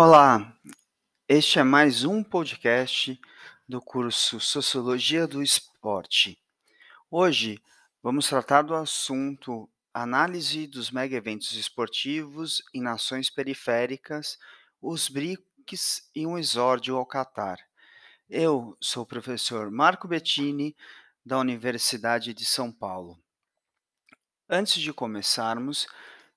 Olá, 0.00 0.56
este 1.28 1.58
é 1.58 1.64
mais 1.64 2.04
um 2.04 2.22
podcast 2.22 3.20
do 3.68 3.82
curso 3.82 4.38
Sociologia 4.38 5.26
do 5.26 5.42
Esporte. 5.42 6.40
Hoje 7.10 7.60
vamos 8.00 8.28
tratar 8.28 8.62
do 8.62 8.76
assunto 8.76 9.68
Análise 9.92 10.68
dos 10.68 10.92
mega 10.92 11.16
eventos 11.16 11.50
esportivos 11.54 12.62
em 12.72 12.80
nações 12.80 13.28
periféricas, 13.28 14.38
os 14.80 15.08
BRICS 15.08 16.08
e 16.14 16.24
um 16.24 16.38
exórdio 16.38 16.96
ao 16.96 17.04
Catar. 17.04 17.58
Eu 18.30 18.78
sou 18.80 19.02
o 19.02 19.06
professor 19.06 19.68
Marco 19.68 20.06
Bettini, 20.06 20.76
da 21.26 21.40
Universidade 21.40 22.32
de 22.32 22.44
São 22.44 22.70
Paulo. 22.70 23.20
Antes 24.48 24.80
de 24.80 24.92
começarmos, 24.92 25.88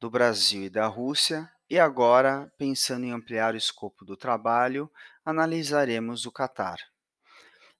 do 0.00 0.10
Brasil 0.10 0.64
e 0.64 0.70
da 0.70 0.86
Rússia, 0.86 1.50
e 1.68 1.78
agora, 1.78 2.52
pensando 2.58 3.04
em 3.04 3.12
ampliar 3.12 3.54
o 3.54 3.56
escopo 3.56 4.04
do 4.04 4.16
trabalho, 4.16 4.90
analisaremos 5.24 6.26
o 6.26 6.32
Catar. 6.32 6.78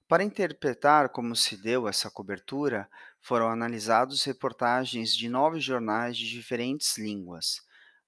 Para 0.07 0.23
interpretar 0.23 1.09
como 1.09 1.35
se 1.35 1.57
deu 1.57 1.89
essa 1.89 2.11
cobertura, 2.11 2.89
foram 3.21 3.49
analisados 3.49 4.25
reportagens 4.25 5.15
de 5.15 5.29
nove 5.29 5.61
jornais 5.61 6.17
de 6.17 6.29
diferentes 6.29 6.97
línguas, 6.99 7.63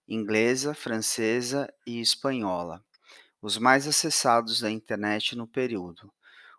inglesa, 0.07 0.75
francesa 0.75 1.73
e 1.87 2.01
espanhola, 2.01 2.85
os 3.41 3.59
mais 3.59 3.87
acessados 3.87 4.61
da 4.61 4.71
internet 4.71 5.37
no 5.37 5.47
período. 5.47 6.13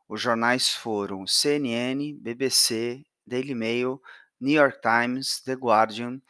Os 0.08 0.22
jornais 0.22 0.70
foram 0.70 1.26
CNN, 1.26 2.14
BBC, 2.14 3.06
Daily 3.26 3.56
Mail, 3.56 4.02
New 4.40 4.54
York 4.54 4.80
Times, 4.82 5.42
The 5.42 5.56
Guardian, 5.56 6.22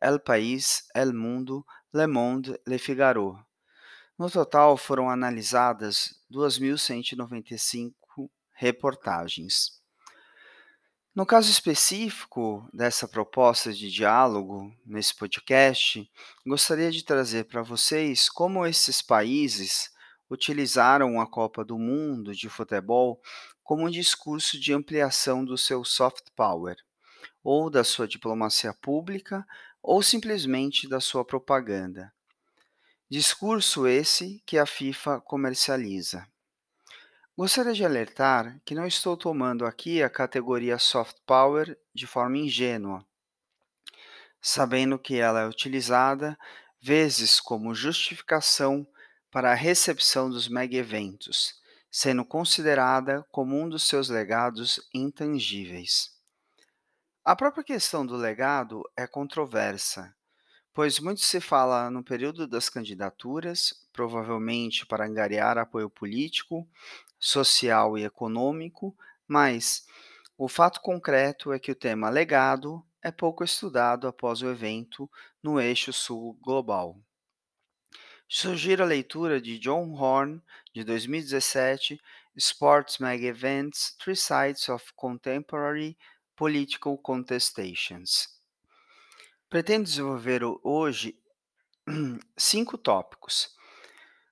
El 0.00 0.18
País, 0.20 0.86
El 0.94 1.12
Mundo, 1.12 1.64
Le 1.92 2.06
Monde, 2.06 2.60
Le 2.66 2.78
Figaro. 2.78 3.38
No 4.18 4.30
total 4.30 4.76
foram 4.76 5.08
analisadas 5.08 6.14
2.195 6.30 7.94
reportagens. 8.52 9.82
No 11.14 11.26
caso 11.26 11.50
específico 11.50 12.66
dessa 12.72 13.06
proposta 13.06 13.70
de 13.70 13.90
diálogo 13.90 14.74
nesse 14.86 15.14
podcast, 15.14 16.10
gostaria 16.46 16.90
de 16.90 17.04
trazer 17.04 17.44
para 17.44 17.62
vocês 17.62 18.30
como 18.30 18.66
esses 18.66 19.02
países 19.02 19.91
utilizaram 20.32 21.20
a 21.20 21.26
Copa 21.26 21.62
do 21.62 21.78
Mundo 21.78 22.34
de 22.34 22.48
futebol 22.48 23.20
como 23.62 23.84
um 23.84 23.90
discurso 23.90 24.58
de 24.58 24.72
ampliação 24.72 25.44
do 25.44 25.58
seu 25.58 25.84
soft 25.84 26.24
power, 26.34 26.76
ou 27.44 27.68
da 27.68 27.84
sua 27.84 28.08
diplomacia 28.08 28.72
pública, 28.72 29.46
ou 29.82 30.02
simplesmente 30.02 30.88
da 30.88 31.00
sua 31.00 31.22
propaganda. 31.22 32.10
Discurso 33.10 33.86
esse 33.86 34.42
que 34.46 34.56
a 34.56 34.64
FIFA 34.64 35.20
comercializa. 35.20 36.26
Gostaria 37.36 37.74
de 37.74 37.84
alertar 37.84 38.58
que 38.64 38.74
não 38.74 38.86
estou 38.86 39.18
tomando 39.18 39.66
aqui 39.66 40.02
a 40.02 40.08
categoria 40.08 40.78
soft 40.78 41.16
power 41.26 41.78
de 41.94 42.06
forma 42.06 42.38
ingênua, 42.38 43.04
sabendo 44.40 44.98
que 44.98 45.16
ela 45.16 45.42
é 45.42 45.46
utilizada 45.46 46.38
vezes 46.80 47.38
como 47.38 47.74
justificação 47.74 48.86
para 49.32 49.50
a 49.50 49.54
recepção 49.54 50.28
dos 50.28 50.46
mega-eventos, 50.46 51.54
sendo 51.90 52.22
considerada 52.22 53.26
como 53.32 53.58
um 53.58 53.66
dos 53.66 53.88
seus 53.88 54.10
legados 54.10 54.78
intangíveis. 54.92 56.12
A 57.24 57.34
própria 57.34 57.64
questão 57.64 58.04
do 58.04 58.14
legado 58.14 58.82
é 58.94 59.06
controversa, 59.06 60.14
pois 60.74 61.00
muito 61.00 61.22
se 61.22 61.40
fala 61.40 61.90
no 61.90 62.04
período 62.04 62.46
das 62.46 62.68
candidaturas, 62.68 63.86
provavelmente 63.90 64.84
para 64.84 65.06
angariar 65.06 65.56
apoio 65.56 65.88
político, 65.88 66.68
social 67.18 67.96
e 67.96 68.04
econômico, 68.04 68.94
mas 69.26 69.86
o 70.36 70.46
fato 70.46 70.78
concreto 70.82 71.54
é 71.54 71.58
que 71.58 71.72
o 71.72 71.76
tema 71.76 72.10
legado 72.10 72.84
é 73.00 73.10
pouco 73.10 73.42
estudado 73.42 74.06
após 74.06 74.42
o 74.42 74.50
evento 74.50 75.10
no 75.42 75.58
eixo 75.58 75.90
sul 75.90 76.38
global. 76.42 77.00
Sugiro 78.34 78.82
a 78.82 78.86
leitura 78.86 79.38
de 79.42 79.58
John 79.58 79.92
Horn, 79.92 80.40
de 80.72 80.82
2017, 80.82 82.00
Sports 82.34 82.96
Mag 82.96 83.22
Events: 83.26 83.94
Three 83.98 84.16
Sides 84.16 84.70
of 84.70 84.90
Contemporary 84.96 85.98
Political 86.34 86.96
Contestations. 86.96 88.40
Pretendo 89.50 89.84
desenvolver 89.84 90.40
hoje 90.64 91.14
cinco 92.34 92.78
tópicos: 92.78 93.54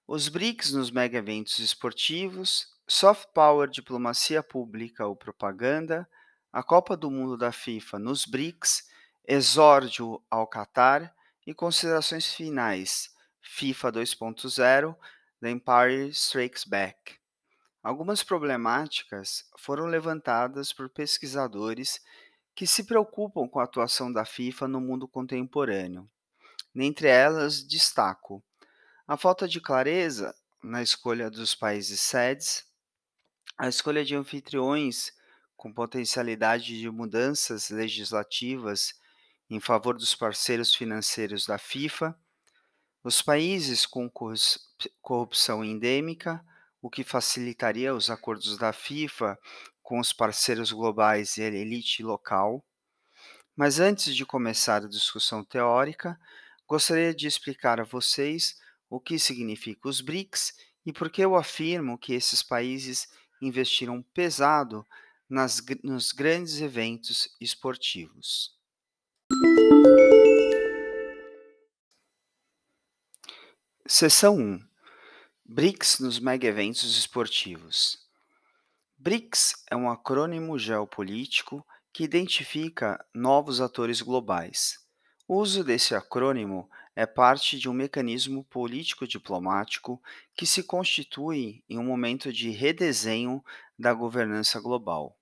os 0.08 0.28
BRICS 0.28 0.72
nos 0.72 0.90
mega 0.90 1.18
eventos 1.18 1.58
esportivos, 1.58 2.74
soft 2.88 3.28
power, 3.34 3.68
diplomacia 3.68 4.42
pública 4.42 5.06
ou 5.06 5.14
propaganda, 5.14 6.08
a 6.50 6.62
Copa 6.62 6.96
do 6.96 7.10
Mundo 7.10 7.36
da 7.36 7.52
FIFA 7.52 7.98
nos 7.98 8.24
BRICS, 8.24 8.88
exórdio 9.28 10.22
ao 10.30 10.46
Catar 10.46 11.14
e 11.46 11.52
considerações 11.52 12.32
finais 12.32 13.10
FIFA 13.40 13.92
2.0, 13.92 14.96
The 15.40 15.50
Empire 15.50 16.08
Strikes 16.10 16.64
Back. 16.64 17.18
Algumas 17.82 18.22
problemáticas 18.22 19.44
foram 19.58 19.86
levantadas 19.86 20.72
por 20.72 20.90
pesquisadores 20.90 22.00
que 22.54 22.66
se 22.66 22.84
preocupam 22.84 23.48
com 23.48 23.58
a 23.58 23.64
atuação 23.64 24.12
da 24.12 24.24
FIFA 24.24 24.68
no 24.68 24.80
mundo 24.80 25.08
contemporâneo. 25.08 26.08
Dentre 26.74 27.08
elas, 27.08 27.62
destaco 27.62 28.44
a 29.08 29.16
falta 29.16 29.48
de 29.48 29.60
clareza 29.60 30.34
na 30.62 30.82
escolha 30.82 31.30
dos 31.30 31.54
países 31.54 32.00
sedes, 32.00 32.64
a 33.58 33.66
escolha 33.66 34.04
de 34.04 34.14
anfitriões 34.14 35.12
com 35.56 35.72
potencialidade 35.72 36.78
de 36.78 36.90
mudanças 36.90 37.70
legislativas 37.70 38.94
em 39.48 39.58
favor 39.58 39.96
dos 39.96 40.14
parceiros 40.14 40.74
financeiros 40.74 41.46
da 41.46 41.58
FIFA 41.58 42.16
os 43.02 43.22
países 43.22 43.86
com 43.86 44.10
corrupção 45.00 45.64
endêmica, 45.64 46.44
o 46.82 46.90
que 46.90 47.04
facilitaria 47.04 47.94
os 47.94 48.10
acordos 48.10 48.56
da 48.58 48.72
FIFA 48.72 49.38
com 49.82 49.98
os 49.98 50.12
parceiros 50.12 50.70
globais 50.70 51.36
e 51.36 51.42
a 51.42 51.46
elite 51.46 52.02
local. 52.02 52.64
Mas 53.56 53.80
antes 53.80 54.14
de 54.14 54.24
começar 54.24 54.84
a 54.84 54.88
discussão 54.88 55.44
teórica, 55.44 56.18
gostaria 56.66 57.14
de 57.14 57.26
explicar 57.26 57.80
a 57.80 57.84
vocês 57.84 58.54
o 58.88 59.00
que 59.00 59.18
significa 59.18 59.88
os 59.88 60.00
BRICS 60.00 60.52
e 60.86 60.92
por 60.92 61.10
que 61.10 61.22
eu 61.22 61.36
afirmo 61.36 61.98
que 61.98 62.14
esses 62.14 62.42
países 62.42 63.08
investiram 63.42 64.02
pesado 64.14 64.86
nas, 65.28 65.62
nos 65.82 66.12
grandes 66.12 66.60
eventos 66.60 67.28
esportivos. 67.40 68.58
Seção 73.92 74.36
1 74.36 74.60
BRICS 75.44 75.98
nos 75.98 76.20
mega-eventos 76.20 76.96
esportivos. 76.96 77.98
BRICS 78.96 79.64
é 79.68 79.74
um 79.74 79.90
acrônimo 79.90 80.56
geopolítico 80.56 81.66
que 81.92 82.04
identifica 82.04 83.04
novos 83.12 83.60
atores 83.60 84.00
globais. 84.00 84.78
O 85.26 85.38
uso 85.38 85.64
desse 85.64 85.92
acrônimo 85.92 86.70
é 86.94 87.04
parte 87.04 87.58
de 87.58 87.68
um 87.68 87.72
mecanismo 87.72 88.44
político-diplomático 88.44 90.00
que 90.36 90.46
se 90.46 90.62
constitui 90.62 91.64
em 91.68 91.76
um 91.76 91.84
momento 91.84 92.32
de 92.32 92.50
redesenho 92.50 93.44
da 93.76 93.92
governança 93.92 94.60
global, 94.60 95.18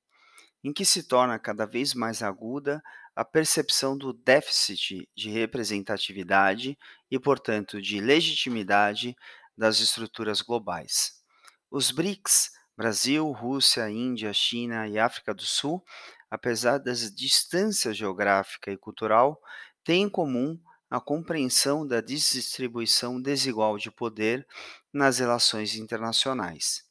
em 0.63 0.75
que 0.75 0.85
se 0.85 1.05
torna 1.05 1.39
cada 1.39 1.65
vez 1.65 1.95
mais 1.95 2.23
aguda 2.23 2.85
a 3.19 3.25
percepção 3.25 3.99
do 3.99 4.13
déficit 4.13 5.09
de 5.13 5.29
representatividade 5.29 6.79
e, 7.11 7.19
portanto, 7.19 7.83
de 7.83 8.01
legitimidade 8.01 9.17
das 9.57 9.81
estruturas 9.81 10.41
globais. 10.41 11.21
Os 11.69 11.91
BRICS 11.91 12.53
Brasil, 12.77 13.29
Rússia, 13.33 13.91
Índia, 13.91 14.33
China 14.33 14.87
e 14.87 15.01
África 15.01 15.35
do 15.35 15.43
Sul, 15.43 15.85
apesar 16.31 16.79
das 16.79 17.13
distâncias 17.13 17.97
geográfica 17.97 18.71
e 18.71 18.77
cultural, 18.77 19.43
têm 19.83 20.05
em 20.05 20.09
comum 20.09 20.57
a 20.89 21.01
compreensão 21.01 21.85
da 21.85 22.01
distribuição 22.01 23.21
desigual 23.21 23.79
de 23.79 23.91
poder 23.91 24.47
nas 24.93 25.19
relações 25.19 25.75
internacionais. 25.75 26.85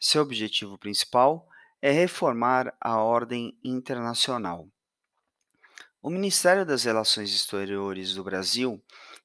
Seu 0.00 0.20
objetivo 0.22 0.76
principal 0.76 1.46
é 1.80 1.92
reformar 1.92 2.76
a 2.80 2.98
ordem 2.98 3.56
internacional. 3.62 4.68
O 6.06 6.10
Ministério 6.10 6.66
das 6.66 6.84
Relações 6.84 7.32
Exteriores 7.32 8.14
do 8.14 8.22
Brasil, 8.22 8.78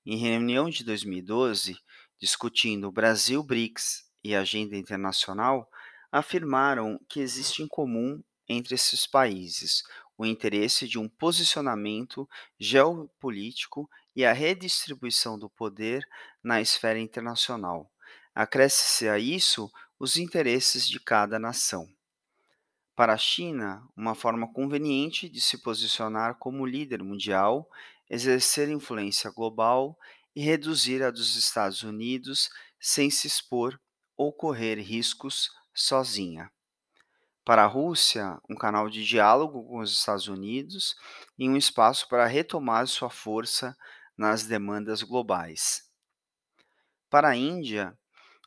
em 0.06 0.16
reunião 0.16 0.70
de 0.70 0.86
2012, 0.86 1.78
discutindo 2.18 2.90
Brasil 2.90 3.44
BRICS 3.44 4.06
e 4.24 4.34
agenda 4.34 4.78
internacional, 4.78 5.70
afirmaram 6.10 6.98
que 7.10 7.20
existe 7.20 7.62
em 7.62 7.68
comum 7.68 8.24
entre 8.48 8.76
esses 8.76 9.06
países 9.06 9.84
o 10.18 10.26
interesse 10.26 10.88
de 10.88 10.98
um 10.98 11.10
posicionamento 11.10 12.26
geopolítico 12.58 13.90
e 14.16 14.24
a 14.24 14.32
redistribuição 14.32 15.38
do 15.38 15.50
poder 15.50 16.02
na 16.42 16.62
esfera 16.62 16.98
internacional. 16.98 17.92
Acresce-se 18.34 19.10
a 19.10 19.20
isso 19.20 19.70
os 20.00 20.16
interesses 20.16 20.88
de 20.88 20.98
cada 20.98 21.38
nação. 21.38 21.90
Para 23.00 23.14
a 23.14 23.18
China, 23.18 23.88
uma 23.96 24.14
forma 24.14 24.52
conveniente 24.52 25.30
de 25.30 25.40
se 25.40 25.60
posicionar 25.60 26.36
como 26.38 26.66
líder 26.66 27.02
mundial, 27.02 27.66
exercer 28.10 28.68
influência 28.68 29.32
global 29.32 29.98
e 30.36 30.42
reduzir 30.42 31.02
a 31.02 31.10
dos 31.10 31.38
Estados 31.38 31.82
Unidos 31.82 32.50
sem 32.78 33.10
se 33.10 33.26
expor 33.26 33.80
ou 34.18 34.34
correr 34.34 34.82
riscos 34.82 35.50
sozinha. 35.74 36.52
Para 37.46 37.64
a 37.64 37.68
Rússia, 37.68 38.38
um 38.50 38.56
canal 38.56 38.90
de 38.90 39.06
diálogo 39.06 39.66
com 39.66 39.80
os 39.80 39.94
Estados 39.94 40.28
Unidos 40.28 40.94
e 41.38 41.48
um 41.48 41.56
espaço 41.56 42.06
para 42.10 42.26
retomar 42.26 42.86
sua 42.86 43.10
força 43.10 43.78
nas 44.18 44.44
demandas 44.44 45.04
globais. 45.04 45.90
Para 47.10 47.30
a 47.30 47.36
Índia, 47.38 47.98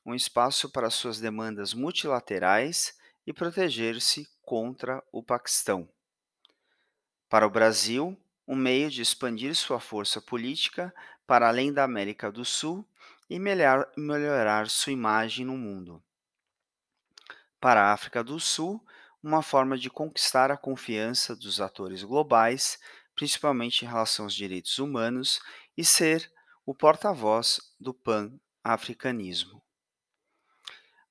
um 0.05 0.15
espaço 0.15 0.71
para 0.71 0.91
suas 0.91 1.19
demandas 1.19 1.73
multilaterais 1.73 3.01
e 3.27 3.33
proteger-se 3.33 4.29
contra 4.43 5.03
o 5.13 5.23
Paquistão. 5.23 5.89
Para 7.29 7.47
o 7.47 7.51
Brasil, 7.51 8.17
um 8.47 8.57
meio 8.57 8.91
de 8.91 9.01
expandir 9.01 9.55
sua 9.55 9.81
força 9.81 10.21
política 10.21 10.95
para 11.27 11.49
além 11.49 11.73
da 11.73 11.85
América 11.85 12.31
do 12.31 12.45
Sul 12.45 12.87
e 13.31 13.39
melhor, 13.39 13.91
melhorar 13.97 14.69
sua 14.69 14.93
imagem 14.93 15.47
no 15.47 15.57
mundo. 15.57 16.03
Para 17.61 17.85
a 17.85 17.93
África 17.93 18.23
do 18.23 18.39
Sul, 18.41 18.85
uma 19.23 19.41
forma 19.41 19.79
de 19.79 19.89
conquistar 19.89 20.51
a 20.51 20.57
confiança 20.57 21.37
dos 21.37 21.61
atores 21.61 22.03
globais, 22.03 22.79
principalmente 23.15 23.85
em 23.85 23.89
relação 23.89 24.25
aos 24.25 24.35
direitos 24.35 24.79
humanos, 24.79 25.41
e 25.77 25.85
ser 25.85 26.31
o 26.67 26.75
porta-voz 26.75 27.61
do 27.79 27.95
pan-africanismo. 27.95 29.62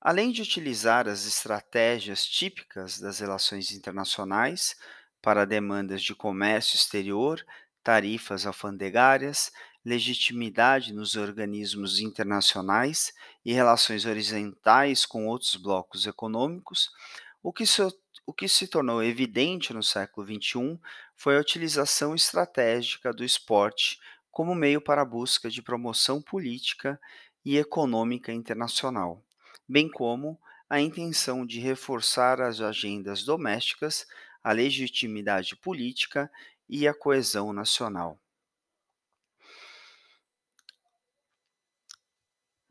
Além 0.03 0.31
de 0.31 0.41
utilizar 0.41 1.07
as 1.07 1.27
estratégias 1.27 2.25
típicas 2.25 2.99
das 2.99 3.19
relações 3.19 3.71
internacionais 3.71 4.75
para 5.21 5.45
demandas 5.45 6.01
de 6.01 6.15
comércio 6.15 6.75
exterior, 6.75 7.45
tarifas 7.83 8.47
alfandegárias, 8.47 9.51
legitimidade 9.85 10.91
nos 10.91 11.15
organismos 11.15 11.99
internacionais 11.99 13.13
e 13.45 13.53
relações 13.53 14.03
horizontais 14.03 15.05
com 15.05 15.27
outros 15.27 15.55
blocos 15.55 16.07
econômicos, 16.07 16.89
o 17.43 17.53
que, 17.53 17.67
se, 17.67 17.83
o 18.25 18.33
que 18.33 18.47
se 18.47 18.67
tornou 18.67 19.03
evidente 19.03 19.71
no 19.71 19.83
século 19.83 20.25
XXI 20.25 20.79
foi 21.15 21.37
a 21.37 21.41
utilização 21.41 22.15
estratégica 22.15 23.13
do 23.13 23.23
esporte 23.23 23.99
como 24.31 24.55
meio 24.55 24.81
para 24.81 25.03
a 25.03 25.05
busca 25.05 25.47
de 25.47 25.61
promoção 25.61 26.19
política 26.23 26.99
e 27.45 27.59
econômica 27.59 28.31
internacional, 28.31 29.23
bem 29.67 29.89
como 29.89 30.39
a 30.69 30.79
intenção 30.79 31.45
de 31.45 31.59
reforçar 31.59 32.41
as 32.41 32.61
agendas 32.61 33.23
domésticas, 33.23 34.05
a 34.43 34.51
legitimidade 34.51 35.55
política 35.55 36.31
e 36.67 36.87
a 36.87 36.93
coesão 36.93 37.51
nacional. 37.51 38.17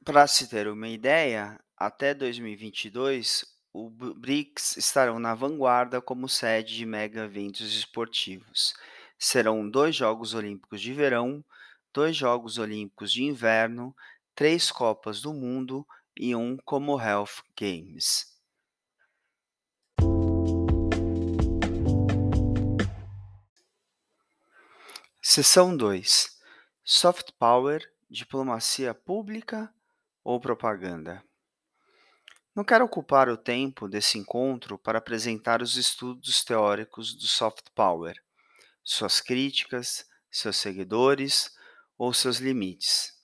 Para 0.02 0.26
se 0.26 0.48
ter 0.48 0.66
uma 0.66 0.88
ideia, 0.88 1.60
até 1.76 2.14
2022, 2.14 3.44
o 3.72 3.90
BRICS 3.90 4.78
estarão 4.78 5.18
na 5.18 5.34
vanguarda 5.34 6.00
como 6.00 6.28
sede 6.28 6.74
de 6.74 6.86
mega 6.86 7.24
eventos 7.24 7.74
esportivos. 7.76 8.72
Serão 9.18 9.68
dois 9.68 9.94
Jogos 9.94 10.32
Olímpicos 10.32 10.80
de 10.80 10.92
Verão, 10.94 11.44
dois 11.92 12.16
Jogos 12.16 12.58
Olímpicos 12.58 13.12
de 13.12 13.22
Inverno, 13.24 13.94
três 14.34 14.70
Copas 14.70 15.20
do 15.20 15.34
Mundo 15.34 15.86
e 16.22 16.36
um 16.36 16.58
Commonwealth 16.58 17.42
Games. 17.58 18.26
Seção 25.22 25.74
2: 25.74 26.38
Soft 26.84 27.32
Power, 27.38 27.90
Diplomacia 28.10 28.92
Pública 28.92 29.72
ou 30.22 30.38
propaganda. 30.38 31.24
Não 32.54 32.64
quero 32.64 32.84
ocupar 32.84 33.30
o 33.30 33.38
tempo 33.38 33.88
desse 33.88 34.18
encontro 34.18 34.76
para 34.76 34.98
apresentar 34.98 35.62
os 35.62 35.76
estudos 35.76 36.44
teóricos 36.44 37.14
do 37.14 37.26
soft 37.26 37.70
power, 37.74 38.22
suas 38.84 39.22
críticas, 39.22 40.04
seus 40.30 40.58
seguidores 40.58 41.50
ou 41.96 42.12
seus 42.12 42.36
limites. 42.40 43.18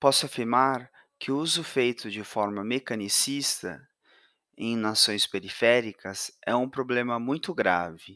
Posso 0.00 0.26
afirmar 0.26 0.90
que 1.18 1.32
o 1.32 1.38
uso 1.38 1.64
feito 1.64 2.10
de 2.10 2.22
forma 2.22 2.64
mecanicista 2.64 3.86
em 4.56 4.76
nações 4.76 5.26
periféricas 5.26 6.30
é 6.46 6.54
um 6.54 6.68
problema 6.68 7.18
muito 7.18 7.54
grave, 7.54 8.14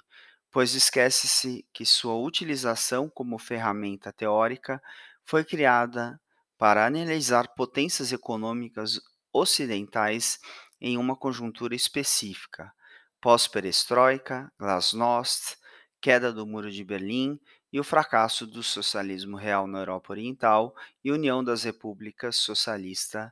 pois 0.50 0.75
esquece-se 0.75 1.66
que 1.73 1.85
sua 1.85 2.14
utilização 2.14 3.09
como 3.09 3.38
ferramenta 3.38 4.12
teórica 4.12 4.83
foi 5.25 5.45
criada 5.45 6.21
para 6.59 6.87
analisar 6.87 7.54
potências 7.54 8.12
econômicas 8.12 9.00
ocidentais 9.33 10.38
em 10.80 10.97
uma 10.97 11.16
conjuntura 11.16 11.75
específica, 11.75 12.73
pós-perestroika, 13.21 14.50
glasnost, 14.59 15.57
queda 16.00 16.33
do 16.33 16.47
Muro 16.47 16.71
de 16.71 16.85
Berlim 16.85 17.38
e 17.72 17.78
o 17.78 17.84
fracasso 17.84 18.46
do 18.46 18.62
socialismo 18.62 19.36
real 19.36 19.66
na 19.66 19.78
Europa 19.78 20.12
Oriental 20.12 20.74
e 21.04 21.12
união 21.12 21.42
das 21.44 21.62
repúblicas 21.62 22.36
socialistas 22.36 23.30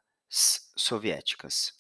soviéticas. 0.77 1.75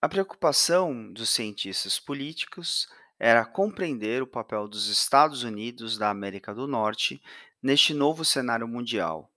A 0.00 0.08
preocupação 0.08 1.12
dos 1.12 1.30
cientistas 1.30 1.98
políticos 1.98 2.88
era 3.18 3.44
compreender 3.44 4.22
o 4.22 4.26
papel 4.26 4.66
dos 4.66 4.88
Estados 4.88 5.42
Unidos 5.42 5.98
da 5.98 6.08
América 6.08 6.54
do 6.54 6.66
Norte 6.66 7.22
neste 7.62 7.92
novo 7.92 8.24
cenário 8.24 8.66
mundial 8.66 9.30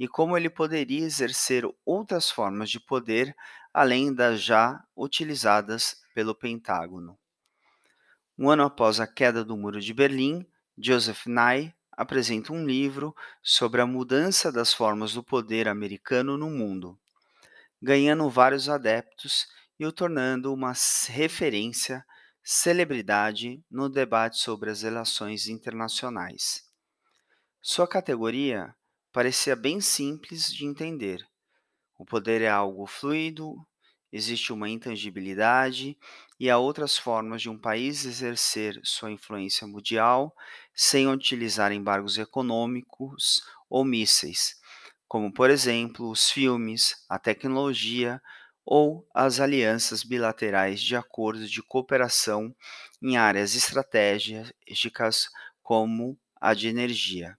e 0.00 0.08
como 0.08 0.36
ele 0.36 0.48
poderia 0.48 1.04
exercer 1.04 1.62
outras 1.84 2.30
formas 2.30 2.70
de 2.70 2.80
poder 2.80 3.36
além 3.72 4.12
das 4.12 4.42
já 4.42 4.82
utilizadas 4.96 6.02
pelo 6.14 6.34
Pentágono. 6.34 7.18
Um 8.36 8.48
ano 8.48 8.64
após 8.64 8.98
a 8.98 9.06
queda 9.06 9.44
do 9.44 9.56
Muro 9.56 9.80
de 9.80 9.92
Berlim, 9.92 10.44
Joseph 10.82 11.26
Nye 11.26 11.74
apresenta 11.92 12.54
um 12.54 12.64
livro 12.64 13.14
sobre 13.42 13.82
a 13.82 13.86
mudança 13.86 14.50
das 14.50 14.72
formas 14.72 15.12
do 15.12 15.22
poder 15.22 15.68
americano 15.68 16.38
no 16.38 16.48
mundo, 16.48 16.98
ganhando 17.82 18.30
vários 18.30 18.66
adeptos 18.66 19.46
e 19.78 19.84
o 19.84 19.92
tornando 19.92 20.54
uma 20.54 20.72
referência, 21.08 22.02
celebridade 22.42 23.62
no 23.70 23.90
debate 23.90 24.38
sobre 24.38 24.70
as 24.70 24.80
relações 24.80 25.48
internacionais. 25.48 26.62
Sua 27.60 27.86
categoria 27.86 28.74
parecia 29.12 29.54
bem 29.54 29.82
simples 29.82 30.50
de 30.50 30.64
entender. 30.64 31.22
O 31.98 32.06
poder 32.06 32.40
é 32.40 32.48
algo 32.48 32.86
fluido, 32.86 33.54
existe 34.12 34.52
uma 34.52 34.68
intangibilidade 34.68 35.96
e 36.38 36.50
há 36.50 36.58
outras 36.58 36.96
formas 36.96 37.42
de 37.42 37.50
um 37.50 37.58
país 37.58 38.04
exercer 38.04 38.80
sua 38.82 39.10
influência 39.10 39.66
mundial 39.66 40.34
sem 40.74 41.08
utilizar 41.08 41.72
embargos 41.72 42.18
econômicos 42.18 43.42
ou 43.68 43.84
mísseis, 43.84 44.56
como, 45.06 45.32
por 45.32 45.50
exemplo, 45.50 46.10
os 46.10 46.30
filmes, 46.30 47.04
a 47.08 47.18
tecnologia 47.18 48.20
ou 48.64 49.06
as 49.14 49.40
alianças 49.40 50.04
bilaterais 50.04 50.80
de 50.80 50.94
acordos 50.94 51.50
de 51.50 51.62
cooperação 51.62 52.54
em 53.02 53.16
áreas 53.16 53.54
estratégicas, 53.54 55.28
como 55.62 56.18
a 56.40 56.54
de 56.54 56.68
energia. 56.68 57.36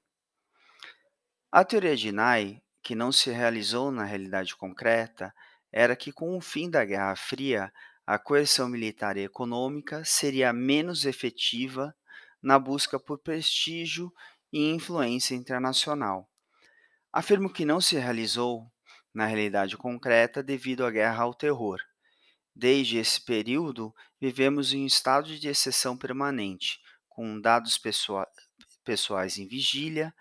A 1.52 1.64
teoria 1.64 1.96
de 1.96 2.12
Nye, 2.12 2.62
que 2.82 2.96
não 2.96 3.12
se 3.12 3.30
realizou 3.30 3.92
na 3.92 4.04
realidade 4.04 4.56
concreta, 4.56 5.34
era 5.72 5.96
que 5.96 6.12
com 6.12 6.36
o 6.38 6.42
fim 6.42 6.70
da 6.70 6.84
Guerra 6.84 7.16
Fria, 7.16 7.72
a 8.06 8.20
coerção 8.20 8.68
militar 8.68 9.16
e 9.16 9.24
econômica 9.24 10.04
seria 10.04 10.52
menos 10.52 11.06
efetiva 11.06 11.96
na 12.42 12.60
busca 12.60 13.00
por 13.00 13.20
prestígio 13.20 14.12
e 14.52 14.70
influência 14.72 15.36
internacional. 15.36 16.30
Afirmo 17.14 17.52
que 17.52 17.66
não 17.66 17.80
se 17.80 17.96
realizou 17.96 18.72
na 19.14 19.26
realidade 19.26 19.78
concreta 19.78 20.42
devido 20.42 20.86
à 20.86 20.92
guerra 20.92 21.24
ao 21.24 21.34
terror. 21.34 21.80
Desde 22.56 22.98
esse 22.98 23.24
período, 23.24 23.94
vivemos 24.20 24.74
em 24.74 24.84
um 24.84 24.86
estado 24.86 25.38
de 25.38 25.48
exceção 25.48 25.98
permanente, 25.98 26.80
com 27.08 27.40
dados 27.40 27.78
pessoa 27.78 28.28
pessoais 28.84 29.38
em 29.38 29.48
vigília, 29.48 30.14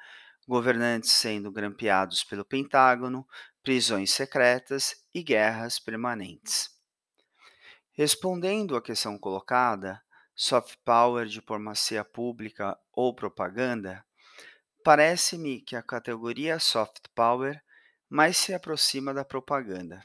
governantes 0.47 1.11
sendo 1.11 1.51
grampeados 1.51 2.25
pelo 2.25 2.45
Pentágono, 2.45 3.27
prisões 3.63 4.11
secretas 4.11 5.05
e 5.15 5.23
guerras 5.23 5.79
permanentes. 5.79 6.71
Respondendo 7.93 8.77
à 8.77 8.83
questão 8.83 9.19
colocada, 9.19 10.03
soft 10.35 10.77
power, 10.85 11.27
diplomacia 11.27 12.03
pública 12.03 12.79
ou 12.93 13.15
propaganda, 13.15 14.05
parece-me 14.83 15.61
que 15.61 15.77
a 15.77 15.83
categoria 15.83 16.59
soft 16.59 17.09
power 17.15 17.63
mais 18.09 18.39
se 18.39 18.55
aproxima 18.55 19.13
da 19.13 19.25
propaganda, 19.25 20.03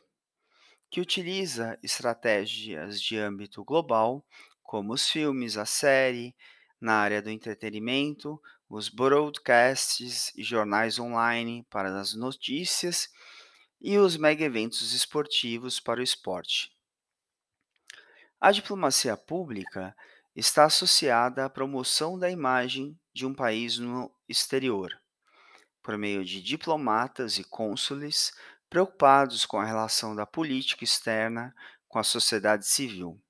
que 0.92 1.00
utiliza 1.00 1.80
estratégias 1.82 3.02
de 3.02 3.18
âmbito 3.18 3.64
global, 3.64 4.26
como 4.62 4.94
os 4.94 5.10
filmes, 5.10 5.58
a 5.58 5.66
série, 5.66 6.36
na 6.82 6.96
área 6.96 7.22
do 7.22 7.30
entretenimento, 7.30 8.42
os 8.70 8.90
broadcasts 8.90 10.34
e 10.36 10.44
jornais 10.44 11.00
online 11.00 11.66
para 11.70 11.98
as 11.98 12.14
notícias 12.14 13.10
e 13.88 14.00
os 14.00 14.18
mega 14.18 14.44
eventos 14.44 14.94
esportivos 14.94 15.80
para 15.80 16.00
o 16.00 16.04
esporte. 16.04 16.76
A 18.42 18.52
diplomacia 18.52 19.16
pública 19.16 19.96
está 20.36 20.66
associada 20.66 21.46
à 21.46 21.50
promoção 21.52 22.18
da 22.18 22.28
imagem 22.28 23.00
de 23.14 23.28
um 23.28 23.34
país 23.36 23.78
no 23.78 24.12
exterior, 24.28 24.92
por 25.84 26.00
meio 26.00 26.26
de 26.26 26.42
diplomatas 26.42 27.38
e 27.38 27.44
cônsules 27.44 28.34
preocupados 28.72 29.46
com 29.46 29.60
a 29.60 29.66
relação 29.66 30.16
da 30.16 30.26
política 30.26 30.84
externa 30.84 31.56
com 31.88 32.00
a 32.00 32.04
sociedade 32.04 32.68
civil, 32.68 33.22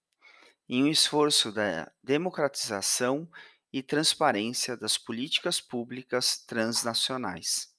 em 0.69 0.85
um 0.85 0.87
esforço 0.87 1.51
da 1.51 1.91
democratização 2.01 3.29
e 3.73 3.83
transparência 3.83 4.77
das 4.77 4.97
políticas 4.97 5.59
públicas 5.59 6.37
transnacionais. 6.37 7.74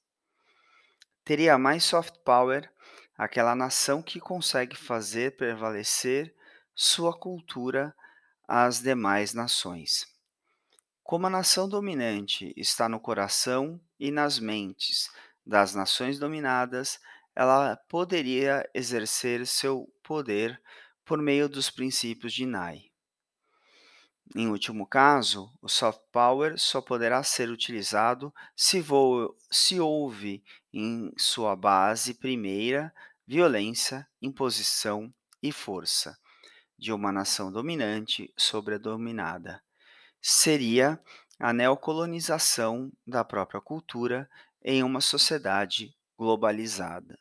Teria 1.27 1.59
mais 1.59 1.83
soft 1.83 2.15
power 2.25 2.71
aquela 3.19 3.57
nação 3.57 4.01
que 4.01 4.21
consegue 4.21 4.77
fazer 4.77 5.37
prevalecer 5.37 6.33
sua 6.73 7.13
cultura 7.19 7.93
às 8.47 8.81
demais 8.81 9.35
nações. 9.35 10.07
Como 11.03 11.27
a 11.27 11.31
nação 11.31 11.69
dominante 11.69 12.55
está 12.57 12.89
no 12.89 13.01
coração 13.01 13.81
e 13.99 14.13
nas 14.13 14.39
mentes 14.39 15.11
das 15.45 15.75
nações 15.75 16.21
dominadas, 16.21 17.01
ela 17.35 17.77
poderia 17.89 18.65
exercer 18.73 19.45
seu 19.49 19.93
poder 20.05 20.63
por 21.05 21.21
meio 21.21 21.49
dos 21.49 21.69
princípios 21.69 22.33
de 22.33 22.47
Nye. 22.47 22.93
Em 24.35 24.49
último 24.49 24.87
caso, 24.87 25.53
o 25.63 25.69
soft 25.69 26.01
power 26.11 26.59
só 26.59 26.81
poderá 26.81 27.23
ser 27.23 27.49
utilizado 27.49 28.35
se, 28.57 28.85
se 29.51 29.81
houve 29.81 30.43
em 30.73 31.13
sua 31.17 31.55
base 31.55 32.13
primeira 32.13 32.93
violência, 33.27 34.07
imposição 34.21 35.13
e 35.43 35.53
força 35.53 36.19
de 36.79 36.93
uma 36.93 37.13
nação 37.13 37.51
dominante 37.51 38.33
sobre 38.37 38.75
a 38.75 38.79
dominada. 38.79 39.63
Seria 40.21 41.01
a 41.39 41.53
neocolonização 41.53 42.93
da 43.07 43.25
própria 43.25 43.61
cultura 43.61 44.29
em 44.63 44.83
uma 44.83 45.01
sociedade 45.01 45.97
globalizada. 46.19 47.19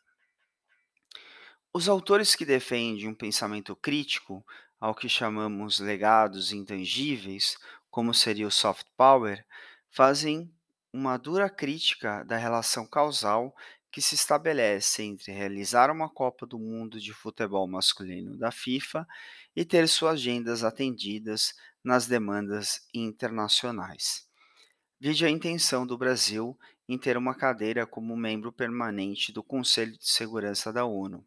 Os 1.72 1.88
autores 1.88 2.34
que 2.34 2.44
defendem 2.44 3.06
um 3.06 3.14
pensamento 3.14 3.76
crítico 3.76 4.44
ao 4.86 4.94
que 4.94 5.08
chamamos 5.08 5.80
legados 5.80 6.52
intangíveis, 6.52 7.58
como 7.90 8.14
seria 8.14 8.46
o 8.46 8.52
soft 8.52 8.86
power, 8.96 9.44
fazem 9.90 10.48
uma 10.92 11.16
dura 11.16 11.50
crítica 11.50 12.22
da 12.22 12.36
relação 12.36 12.86
causal 12.86 13.52
que 13.90 14.00
se 14.00 14.14
estabelece 14.14 15.02
entre 15.02 15.32
realizar 15.32 15.90
uma 15.90 16.08
Copa 16.08 16.46
do 16.46 16.56
Mundo 16.56 17.00
de 17.00 17.12
futebol 17.12 17.66
masculino 17.66 18.38
da 18.38 18.52
FIFA 18.52 19.04
e 19.56 19.64
ter 19.64 19.88
suas 19.88 20.12
agendas 20.12 20.62
atendidas 20.62 21.52
nas 21.82 22.06
demandas 22.06 22.86
internacionais. 22.94 24.28
Vide 25.00 25.26
a 25.26 25.30
intenção 25.30 25.84
do 25.84 25.98
Brasil 25.98 26.56
em 26.88 26.96
ter 26.96 27.16
uma 27.16 27.34
cadeira 27.34 27.88
como 27.88 28.16
membro 28.16 28.52
permanente 28.52 29.32
do 29.32 29.42
Conselho 29.42 29.98
de 29.98 30.08
Segurança 30.08 30.72
da 30.72 30.84
ONU, 30.84 31.26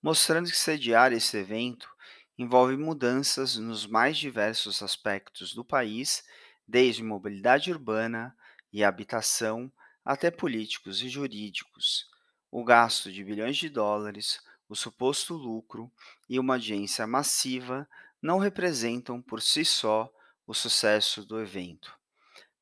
mostrando 0.00 0.48
que 0.48 0.56
sediar 0.56 1.12
esse 1.12 1.36
evento 1.36 1.97
envolve 2.38 2.76
mudanças 2.76 3.56
nos 3.56 3.84
mais 3.84 4.16
diversos 4.16 4.80
aspectos 4.80 5.52
do 5.52 5.64
país, 5.64 6.22
desde 6.66 7.02
mobilidade 7.02 7.72
urbana 7.72 8.36
e 8.72 8.84
habitação 8.84 9.72
até 10.04 10.30
políticos 10.30 11.02
e 11.02 11.08
jurídicos, 11.08 12.06
o 12.50 12.64
gasto 12.64 13.12
de 13.12 13.24
bilhões 13.24 13.56
de 13.56 13.68
dólares, 13.68 14.40
o 14.68 14.76
suposto 14.76 15.34
lucro 15.34 15.90
e 16.28 16.38
uma 16.38 16.54
audiência 16.54 17.06
massiva 17.06 17.88
não 18.22 18.38
representam 18.38 19.20
por 19.20 19.42
si 19.42 19.64
só 19.64 20.10
o 20.46 20.54
sucesso 20.54 21.24
do 21.24 21.40
evento, 21.40 21.92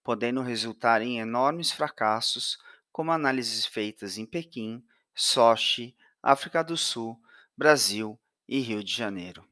podendo 0.03 0.41
resultar 0.43 1.03
em 1.03 1.21
enormes 1.21 1.71
fracassos, 1.71 2.59
como 2.91 3.13
análises 3.13 3.67
feitas 3.67 4.17
em 4.19 4.25
Pequim, 4.27 4.83
Sochi, 5.15 5.95
África 6.23 6.65
do 6.65 6.77
Sul, 6.77 7.21
Brasil 7.57 8.19
e 8.49 8.59
Rio 8.59 8.83
de 8.83 8.93
Janeiro. 8.93 9.47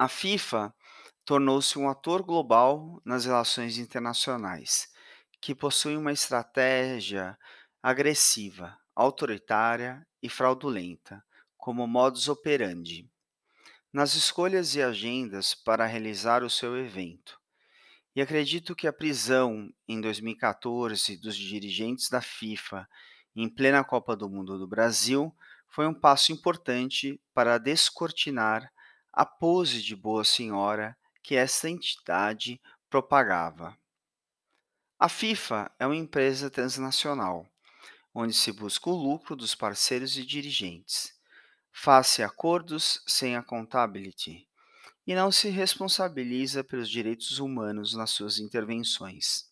A 0.00 0.08
FIFA 0.08 0.74
tornou-se 1.26 1.78
um 1.78 1.86
ator 1.86 2.22
global 2.22 3.02
nas 3.04 3.26
relações 3.26 3.76
internacionais 3.76 4.90
que 5.42 5.54
possuem 5.54 5.98
uma 5.98 6.10
estratégia 6.10 7.38
agressiva, 7.82 8.78
autoritária 8.96 10.06
e 10.22 10.30
fraudulenta, 10.30 11.22
como 11.54 11.86
modus 11.86 12.30
operandi, 12.30 13.10
nas 13.92 14.14
escolhas 14.14 14.74
e 14.74 14.80
agendas 14.80 15.54
para 15.54 15.84
realizar 15.84 16.42
o 16.42 16.48
seu 16.48 16.78
evento. 16.78 17.38
E 18.16 18.22
acredito 18.22 18.74
que 18.74 18.86
a 18.86 18.94
prisão 18.94 19.70
em 19.86 20.00
2014 20.00 21.18
dos 21.18 21.36
dirigentes 21.36 22.08
da 22.08 22.22
FIFA 22.22 22.88
em 23.36 23.50
plena 23.50 23.84
Copa 23.84 24.16
do 24.16 24.30
Mundo 24.30 24.58
do 24.58 24.66
Brasil 24.66 25.30
foi 25.68 25.86
um 25.86 25.92
passo 25.92 26.32
importante 26.32 27.20
para 27.34 27.58
descortinar 27.58 28.72
a 29.12 29.24
pose 29.24 29.82
de 29.82 29.96
boa 29.96 30.24
senhora 30.24 30.96
que 31.22 31.34
essa 31.34 31.68
entidade 31.68 32.60
propagava. 32.88 33.76
A 34.98 35.08
FIFA 35.08 35.70
é 35.78 35.86
uma 35.86 35.96
empresa 35.96 36.50
transnacional, 36.50 37.46
onde 38.14 38.34
se 38.34 38.52
busca 38.52 38.90
o 38.90 38.94
lucro 38.94 39.34
dos 39.34 39.54
parceiros 39.54 40.16
e 40.16 40.24
dirigentes. 40.24 41.12
Faz-se 41.72 42.22
acordos 42.22 43.02
sem 43.06 43.36
accountability 43.36 44.46
e 45.06 45.14
não 45.14 45.32
se 45.32 45.48
responsabiliza 45.48 46.62
pelos 46.62 46.88
direitos 46.88 47.38
humanos 47.38 47.94
nas 47.94 48.10
suas 48.10 48.38
intervenções. 48.38 49.50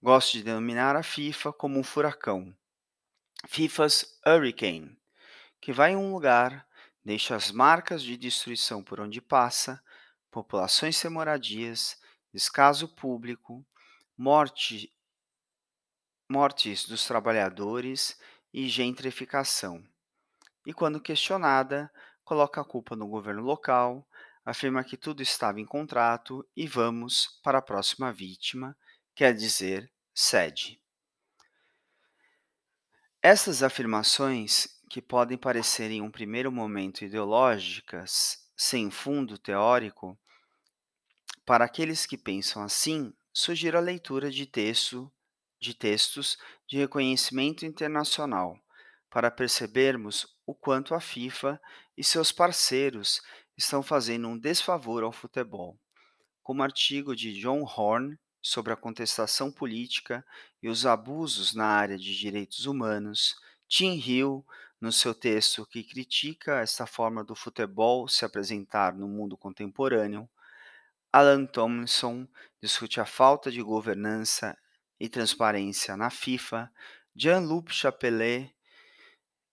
Gosto 0.00 0.32
de 0.32 0.44
denominar 0.44 0.96
a 0.96 1.02
FIFA 1.02 1.52
como 1.52 1.78
um 1.78 1.84
furacão, 1.84 2.54
FIFA's 3.48 4.18
Hurricane, 4.26 4.96
que 5.60 5.72
vai 5.72 5.92
em 5.92 5.96
um 5.96 6.12
lugar, 6.12 6.66
deixa 7.04 7.34
as 7.34 7.50
marcas 7.50 8.02
de 8.02 8.16
destruição 8.16 8.82
por 8.82 9.00
onde 9.00 9.20
passa, 9.20 9.82
populações 10.30 10.96
sem 10.96 11.10
moradias, 11.10 12.00
descaso 12.32 12.88
público, 12.88 13.64
morte, 14.16 14.92
mortes 16.28 16.86
dos 16.86 17.06
trabalhadores 17.06 18.18
e 18.52 18.68
gentrificação. 18.68 19.84
E, 20.64 20.72
quando 20.72 21.00
questionada, 21.00 21.92
coloca 22.24 22.60
a 22.60 22.64
culpa 22.64 22.94
no 22.94 23.08
governo 23.08 23.42
local, 23.42 24.06
afirma 24.44 24.84
que 24.84 24.96
tudo 24.96 25.22
estava 25.22 25.60
em 25.60 25.66
contrato 25.66 26.48
e 26.56 26.66
vamos 26.66 27.40
para 27.42 27.58
a 27.58 27.62
próxima 27.62 28.12
vítima, 28.12 28.76
quer 29.14 29.34
dizer, 29.34 29.90
sede. 30.14 30.80
Essas 33.20 33.62
afirmações, 33.62 34.66
que 34.92 35.00
podem 35.00 35.38
parecer 35.38 35.90
em 35.90 36.02
um 36.02 36.10
primeiro 36.10 36.52
momento 36.52 37.02
ideológicas, 37.02 38.46
sem 38.54 38.90
fundo 38.90 39.38
teórico, 39.38 40.18
para 41.46 41.64
aqueles 41.64 42.04
que 42.04 42.18
pensam 42.18 42.62
assim, 42.62 43.10
sugiro 43.32 43.78
a 43.78 43.80
leitura 43.80 44.30
de 44.30 44.44
texto 44.44 45.10
de 45.58 45.72
textos 45.72 46.36
de 46.68 46.76
reconhecimento 46.76 47.64
internacional, 47.64 48.54
para 49.08 49.30
percebermos 49.30 50.36
o 50.44 50.54
quanto 50.54 50.94
a 50.94 51.00
FIFA 51.00 51.58
e 51.96 52.04
seus 52.04 52.30
parceiros 52.30 53.22
estão 53.56 53.82
fazendo 53.82 54.28
um 54.28 54.38
desfavor 54.38 55.04
ao 55.04 55.10
futebol, 55.10 55.80
como 56.42 56.62
artigo 56.62 57.16
de 57.16 57.32
John 57.40 57.62
Horn 57.62 58.18
sobre 58.42 58.74
a 58.74 58.76
contestação 58.76 59.50
política 59.50 60.22
e 60.62 60.68
os 60.68 60.84
abusos 60.84 61.54
na 61.54 61.64
área 61.64 61.96
de 61.96 62.14
direitos 62.14 62.66
humanos, 62.66 63.34
Tim 63.66 63.94
Hill, 63.98 64.44
no 64.82 64.90
seu 64.90 65.14
texto 65.14 65.64
que 65.64 65.84
critica 65.84 66.58
esta 66.58 66.86
forma 66.86 67.22
do 67.22 67.36
futebol 67.36 68.08
se 68.08 68.24
apresentar 68.24 68.92
no 68.92 69.06
mundo 69.06 69.36
contemporâneo, 69.36 70.28
Alan 71.12 71.46
Tomlinson 71.46 72.26
discute 72.60 73.00
a 73.00 73.04
falta 73.04 73.48
de 73.48 73.62
governança 73.62 74.58
e 74.98 75.08
transparência 75.08 75.96
na 75.96 76.10
FIFA, 76.10 76.68
Jean-Luc 77.14 77.72
Chapelet 77.72 78.52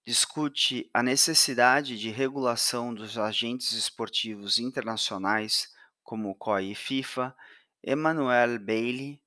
discute 0.04 0.90
a 0.92 1.04
necessidade 1.04 1.96
de 2.00 2.10
regulação 2.10 2.92
dos 2.92 3.16
agentes 3.16 3.74
esportivos 3.74 4.58
internacionais, 4.58 5.72
como 6.02 6.32
o 6.32 6.36
COI 6.36 6.72
e 6.72 6.76
FIFA, 6.76 7.36
Emmanuel 7.84 8.58
Bailey 8.58 9.22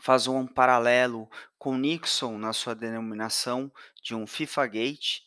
faz 0.00 0.26
um 0.26 0.46
paralelo 0.46 1.28
com 1.58 1.76
Nixon 1.76 2.38
na 2.38 2.52
sua 2.52 2.74
denominação 2.74 3.72
de 4.02 4.14
um 4.14 4.26
FIFA 4.26 4.66
Gate, 4.66 5.22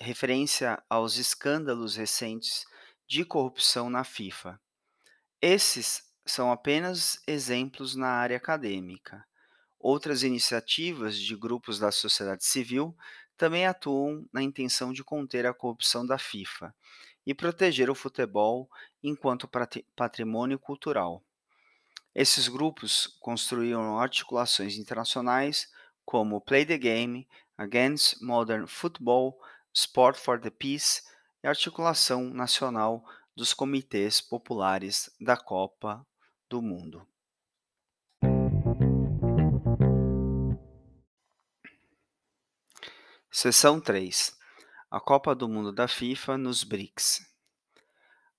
referência 0.00 0.82
aos 0.88 1.16
escândalos 1.16 1.96
recentes 1.96 2.64
de 3.08 3.24
corrupção 3.24 3.90
na 3.90 4.04
FIFA. 4.04 4.60
Esses 5.40 6.10
são 6.24 6.52
apenas 6.52 7.20
exemplos 7.26 7.96
na 7.96 8.08
área 8.08 8.36
acadêmica. 8.36 9.24
Outras 9.78 10.22
iniciativas 10.22 11.18
de 11.18 11.34
grupos 11.34 11.78
da 11.78 11.90
sociedade 11.90 12.44
civil 12.44 12.96
também 13.36 13.66
atuam 13.66 14.24
na 14.32 14.40
intenção 14.40 14.92
de 14.92 15.02
conter 15.02 15.44
a 15.44 15.52
corrupção 15.52 16.06
da 16.06 16.16
FIFA 16.16 16.72
e 17.26 17.34
proteger 17.34 17.90
o 17.90 17.94
futebol 17.94 18.70
enquanto 19.02 19.50
patrimônio 19.96 20.58
cultural. 20.58 21.24
Esses 22.14 22.46
grupos 22.46 23.06
construíram 23.20 23.98
articulações 23.98 24.76
internacionais 24.76 25.70
como 26.04 26.42
Play 26.42 26.66
the 26.66 26.76
Game, 26.76 27.26
Against 27.56 28.20
Modern 28.20 28.66
Football, 28.66 29.40
Sport 29.72 30.18
for 30.18 30.38
the 30.38 30.50
Peace 30.50 31.02
e 31.42 31.48
Articulação 31.48 32.24
Nacional 32.24 33.02
dos 33.34 33.54
Comitês 33.54 34.20
Populares 34.20 35.08
da 35.18 35.38
Copa 35.38 36.06
do 36.50 36.60
Mundo. 36.60 37.06
Seção 43.30 43.80
3. 43.80 44.38
A 44.90 45.00
Copa 45.00 45.34
do 45.34 45.48
Mundo 45.48 45.72
da 45.72 45.88
FIFA 45.88 46.36
nos 46.36 46.62
BRICS. 46.62 47.31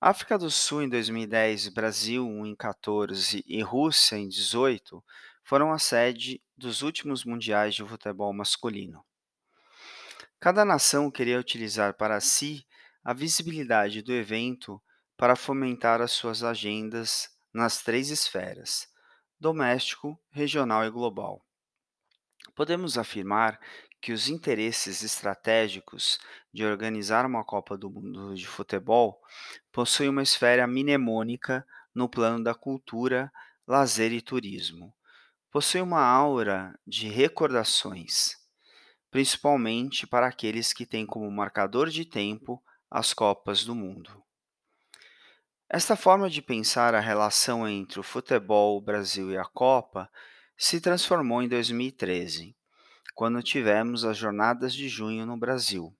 África 0.06 0.38
do 0.38 0.52
Sul 0.52 0.84
em 0.84 0.90
2010, 0.90 1.70
Brasil 1.70 2.28
em 2.46 2.54
14 2.54 3.42
e 3.48 3.62
Rússia 3.62 4.18
em 4.18 4.28
18 4.28 5.02
foram 5.46 5.72
a 5.72 5.80
sede 5.80 6.44
dos 6.58 6.82
últimos 6.82 7.24
mundiais 7.24 7.74
de 7.74 7.86
futebol 7.86 8.34
masculino. 8.34 9.02
Cada 10.42 10.66
nação 10.66 11.10
queria 11.10 11.39
utilizar 11.39 11.94
para 11.94 12.20
si 12.20 12.68
a 13.02 13.13
visibilidade 13.13 14.02
do 14.02 14.12
evento 14.12 14.84
para 15.16 15.38
fomentar 15.38 16.02
as 16.02 16.12
suas 16.12 16.44
agendas 16.44 17.30
nas 17.54 17.82
três 17.82 18.10
esferas: 18.10 18.89
doméstico, 19.39 20.20
regional 20.32 20.84
e 20.84 20.89
global. 20.89 21.42
Podemos 22.54 22.98
afirmar 22.98 23.58
que 24.04 24.12
os 24.12 24.28
interesses 24.28 25.02
estratégicos 25.02 26.20
de 26.54 26.66
organizar 26.66 27.26
uma 27.26 27.42
Copa 27.42 27.78
do 27.78 27.89
Mundo 27.89 28.36
de 28.36 28.46
futebol 28.46 29.22
possuem 29.72 30.10
uma 30.10 30.22
esfera 30.22 30.68
mnemônica 30.68 31.66
no 31.96 32.10
plano 32.10 32.44
da 32.44 32.54
cultura, 32.54 33.32
lazer 33.66 34.12
e 34.12 34.20
turismo. 34.22 34.94
Possui 35.50 35.80
uma 35.80 36.02
aura 36.02 36.78
de 36.86 37.08
recordações, 37.08 38.36
principalmente 39.10 40.06
para 40.06 40.28
aqueles 40.28 40.74
que 40.74 40.86
têm 40.86 41.06
como 41.06 41.32
marcador 41.32 41.89
de 41.89 42.04
tempo 42.04 42.62
as 42.92 43.13
Copas 43.13 43.63
do 43.63 43.74
Mundo. 43.74 44.22
Esta 45.70 45.96
forma 45.96 46.30
de 46.30 46.42
pensar 46.42 46.94
a 46.94 47.00
relação 47.00 47.66
entre 47.66 48.02
o 48.02 48.04
futebol, 48.04 48.78
o 48.78 48.82
Brasil 48.82 49.32
e 49.32 49.38
a 49.38 49.46
Copa 49.46 50.12
se 50.58 50.82
transformou 50.82 51.42
em 51.42 51.48
2013 51.48 52.54
quando 53.13 53.43
tivemos 53.43 54.04
as 54.04 54.17
Jornadas 54.17 54.73
de 54.73 54.89
Junho 54.89 55.26
no 55.26 55.38
Brasil, 55.38 55.95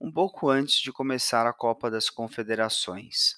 um 0.00 0.12
pouco 0.12 0.48
antes 0.48 0.80
de 0.80 0.92
começar 0.92 1.46
a 1.46 1.52
Copa 1.52 1.90
das 1.90 2.08
Confederações. 2.08 3.34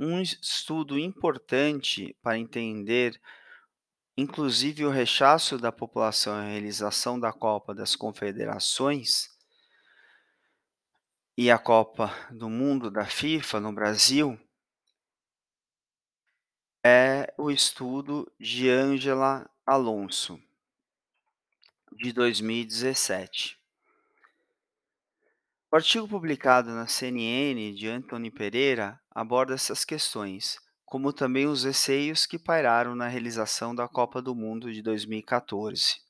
Um 0.00 0.20
estudo 0.20 0.98
importante 0.98 2.16
para 2.22 2.38
entender, 2.38 3.20
inclusive, 4.16 4.84
o 4.86 4.90
rechaço 4.90 5.58
da 5.58 5.70
população 5.70 6.34
à 6.34 6.42
realização 6.42 7.20
da 7.20 7.32
Copa 7.32 7.74
das 7.74 7.94
Confederações 7.94 9.28
e 11.36 11.50
a 11.50 11.58
Copa 11.58 12.10
do 12.30 12.48
Mundo 12.48 12.90
da 12.90 13.04
FIFA 13.04 13.60
no 13.60 13.72
Brasil, 13.72 14.40
é 16.82 17.34
o 17.36 17.50
estudo 17.50 18.30
de 18.40 18.70
Ângela 18.70 19.50
Alonso 19.66 20.40
de 21.96 22.12
2017. 22.12 23.58
O 25.72 25.76
artigo 25.76 26.06
publicado 26.06 26.70
na 26.70 26.86
CNN 26.86 27.72
de 27.72 27.88
Anthony 27.88 28.30
Pereira 28.30 29.00
aborda 29.10 29.54
essas 29.54 29.84
questões, 29.84 30.58
como 30.84 31.12
também 31.12 31.46
os 31.46 31.64
receios 31.64 32.26
que 32.26 32.38
pairaram 32.38 32.94
na 32.94 33.08
realização 33.08 33.74
da 33.74 33.88
Copa 33.88 34.20
do 34.20 34.34
Mundo 34.34 34.72
de 34.72 34.82
2014. 34.82 36.00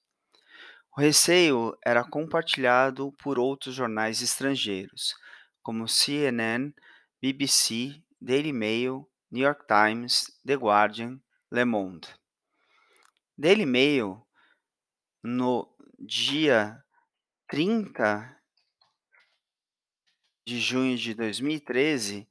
O 0.96 1.00
receio 1.00 1.76
era 1.84 2.02
compartilhado 2.02 3.12
por 3.22 3.38
outros 3.38 3.74
jornais 3.74 4.20
estrangeiros, 4.20 5.14
como 5.62 5.86
CNN, 5.86 6.74
BBC, 7.22 8.02
Daily 8.20 8.52
Mail, 8.52 9.08
New 9.30 9.44
York 9.44 9.66
Times, 9.68 10.36
The 10.44 10.54
Guardian, 10.54 11.20
Le 11.50 11.64
Monde. 11.64 12.08
Daily 13.38 13.66
Mail, 13.66 14.26
no 15.22 15.75
dia 15.98 16.82
30 17.48 18.36
de 20.46 20.60
junho 20.60 20.96
de 20.96 21.14
2013, 21.14 22.28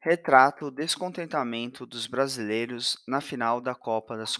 retrata 0.00 0.64
o 0.64 0.70
descontentamento 0.70 1.86
dos 1.86 2.06
brasileiros 2.06 2.96
na 3.06 3.20
final 3.20 3.60
da 3.60 3.74
Copa 3.74 4.16
das, 4.16 4.36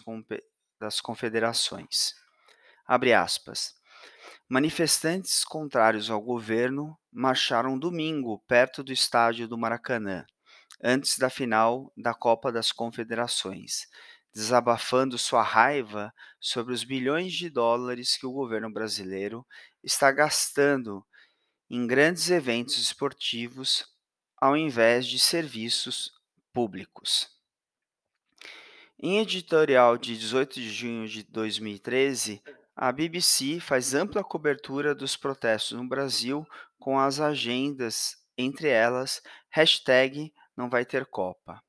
das 0.81 1.01
Confederações. 1.01 2.14
Abre 2.87 3.12
aspas. 3.12 3.75
Manifestantes 4.49 5.45
contrários 5.45 6.09
ao 6.09 6.21
governo 6.21 6.97
marcharam 7.12 7.79
domingo 7.79 8.38
perto 8.47 8.83
do 8.83 8.92
estádio 8.92 9.49
do 9.49 9.59
Maracanã, 9.59 10.25
antes 10.83 11.19
da 11.19 11.29
final 11.29 11.92
da 11.97 12.14
Copa 12.14 12.53
das 12.53 12.71
Confederações, 12.71 13.88
desabafando 14.37 15.16
sua 15.16 15.42
raiva 15.42 16.12
sobre 16.38 16.75
os 16.75 16.85
bilhões 16.85 17.33
de 17.33 17.49
dólares 17.49 18.18
que 18.18 18.27
o 18.27 18.33
governo 18.33 18.70
brasileiro 18.70 19.46
está 19.83 20.12
gastando 20.12 21.03
em 21.70 21.87
grandes 21.87 22.29
eventos 22.29 22.77
esportivos 22.77 23.87
ao 24.37 24.55
invés 24.55 25.07
de 25.07 25.18
serviços 25.18 26.12
públicos. 26.53 27.31
Em 29.03 29.20
editorial 29.20 29.96
de 29.96 30.18
18 30.18 30.55
de 30.57 30.68
junho 30.68 31.09
de 31.09 31.22
2013, 31.22 32.42
a 32.77 32.92
BBC 32.92 33.59
faz 33.59 33.94
ampla 33.94 34.22
cobertura 34.22 34.94
dos 34.94 35.16
protestos 35.16 35.79
no 35.79 35.88
Brasil 35.88 36.46
com 36.79 36.99
as 36.99 37.20
agendas, 37.20 38.18
entre 38.37 38.68
elas, 38.68 39.22
hashtag 39.49 40.31
não 40.55 40.68
vai 40.68 40.85
ter 40.85 41.07
Copa. 41.07 41.64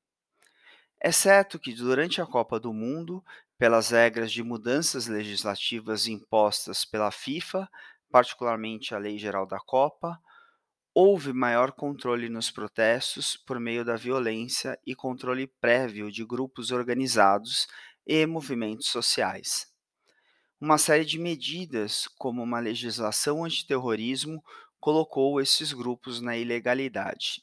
Exceto 1.07 1.57
que, 1.57 1.73
durante 1.73 2.21
a 2.21 2.25
Copa 2.25 2.59
do 2.59 2.73
Mundo, 2.73 3.23
pelas 3.57 3.91
regras 3.91 4.29
de 4.29 4.43
mudanças 4.43 5.07
legislativas 5.07 6.05
impostas 6.05 6.83
pela 6.83 7.11
FIFA, 7.11 7.65
particularmente 8.11 8.93
a 8.93 8.97
Lei 8.97 9.17
Geral 9.17 9.47
da 9.47 9.57
Copa, 9.57 10.19
houve 10.93 11.31
maior 11.31 11.71
controle 11.71 12.27
nos 12.27 12.51
protestos 12.51 13.37
por 13.37 13.57
meio 13.57 13.85
da 13.85 13.95
violência 13.95 14.77
e 14.85 14.93
controle 14.93 15.47
prévio 15.61 16.11
de 16.11 16.25
grupos 16.25 16.71
organizados 16.71 17.69
e 18.05 18.25
movimentos 18.25 18.87
sociais. 18.87 19.71
Uma 20.59 20.77
série 20.77 21.05
de 21.05 21.17
medidas, 21.17 22.05
como 22.17 22.43
uma 22.43 22.59
legislação 22.59 23.45
antiterrorismo, 23.45 24.43
colocou 24.77 25.39
esses 25.39 25.71
grupos 25.71 26.19
na 26.19 26.35
ilegalidade. 26.35 27.41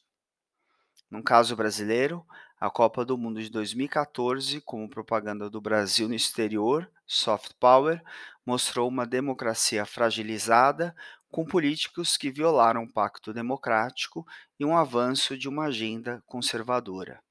No 1.10 1.22
caso 1.22 1.56
brasileiro, 1.56 2.26
a 2.64 2.70
Copa 2.70 3.04
do 3.04 3.18
Mundo 3.18 3.42
de 3.42 3.50
2014, 3.50 4.58
como 4.62 4.88
propaganda 4.88 5.50
do 5.50 5.60
Brasil 5.60 6.08
no 6.08 6.14
exterior, 6.14 6.90
soft 7.06 7.52
power, 7.60 8.02
mostrou 8.46 8.88
uma 8.88 9.06
democracia 9.06 9.84
fragilizada, 9.84 10.96
com 11.30 11.44
políticos 11.44 12.16
que 12.16 12.30
violaram 12.30 12.84
o 12.84 12.90
pacto 12.90 13.34
democrático 13.34 14.26
e 14.58 14.64
um 14.64 14.74
avanço 14.74 15.36
de 15.36 15.46
uma 15.46 15.66
agenda 15.66 16.22
conservadora. 16.24 17.22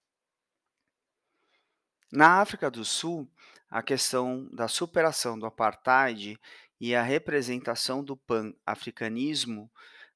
Na 2.12 2.40
África 2.40 2.70
do 2.70 2.86
Sul, 2.86 3.28
a 3.72 3.82
questão 3.82 4.48
da 4.54 4.68
superação 4.68 5.40
do 5.40 5.48
apartheid 5.48 6.40
e 6.80 6.94
a 6.94 7.02
representação 7.02 8.04
do 8.04 8.16
pan-africanismo 8.16 9.68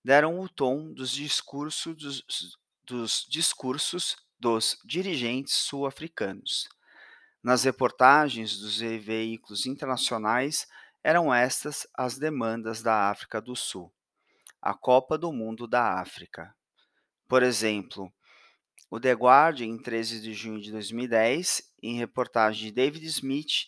deram 0.03 0.39
o 0.39 0.47
tom 0.47 0.93
dos 0.93 1.09
discursos 1.09 1.95
dos, 1.95 2.59
dos 2.85 3.25
discursos 3.27 4.26
dos 4.39 4.77
dirigentes 4.85 5.53
sul-africanos. 5.53 6.67
Nas 7.43 7.63
reportagens 7.63 8.57
dos 8.57 8.79
veículos 8.79 9.65
internacionais, 9.65 10.67
eram 11.03 11.33
estas 11.33 11.87
as 11.95 12.17
demandas 12.17 12.81
da 12.81 13.09
África 13.09 13.41
do 13.41 13.55
Sul. 13.55 13.93
A 14.61 14.73
Copa 14.73 15.17
do 15.17 15.31
Mundo 15.31 15.67
da 15.67 15.99
África. 15.99 16.53
Por 17.27 17.43
exemplo, 17.43 18.11
o 18.89 18.99
The 18.99 19.13
Guardian, 19.13 19.67
em 19.67 19.77
13 19.77 20.21
de 20.21 20.33
junho 20.33 20.61
de 20.61 20.71
2010, 20.71 21.61
em 21.83 21.97
reportagem 21.97 22.67
de 22.67 22.71
David 22.71 23.05
Smith, 23.05 23.67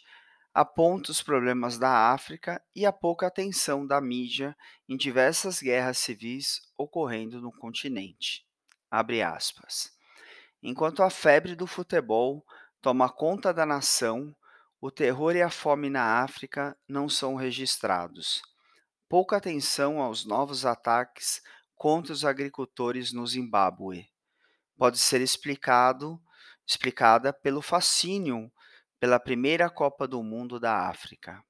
aponta 0.54 1.12
os 1.12 1.22
problemas 1.22 1.78
da 1.78 2.12
África 2.12 2.62
e 2.76 2.86
a 2.86 2.92
pouca 2.92 3.28
atenção 3.28 3.86
da 3.86 4.02
mídia 4.02 4.56
em 4.88 4.98
diversas 4.98 5.62
guerras 5.62 5.98
civis 5.98 6.62
ocorrendo 6.78 7.42
no 7.42 7.52
continente. 7.52 8.46
Abre 8.90 9.22
aspas. 9.22 9.99
Enquanto 10.62 11.04
a 11.04 11.10
febre 11.10 11.56
do 11.56 11.65
futebol 11.65 12.45
toma 12.82 13.10
conta 13.10 13.54
da 13.54 13.65
nação, 13.65 14.36
o 14.82 14.91
terror 14.91 15.36
e 15.36 15.41
a 15.41 15.50
fome 15.50 15.89
na 15.89 16.22
África 16.24 16.78
não 16.88 17.10
são 17.10 17.36
registrados. 17.36 18.41
Pouca 19.08 19.38
atenção 19.38 20.02
aos 20.02 20.26
novos 20.26 20.65
ataques 20.65 21.41
contra 21.76 22.13
os 22.13 22.26
agricultores 22.26 23.12
no 23.12 23.26
Zimbábue 23.26 24.10
pode 24.80 24.98
ser 24.98 25.19
explicado, 25.19 26.17
explicada 26.65 27.34
pelo 27.34 27.62
fascínio 27.62 28.50
pela 28.98 29.19
primeira 29.19 29.69
Copa 29.69 30.08
do 30.08 30.24
Mundo 30.24 30.58
da 30.58 30.88
África. 30.88 31.43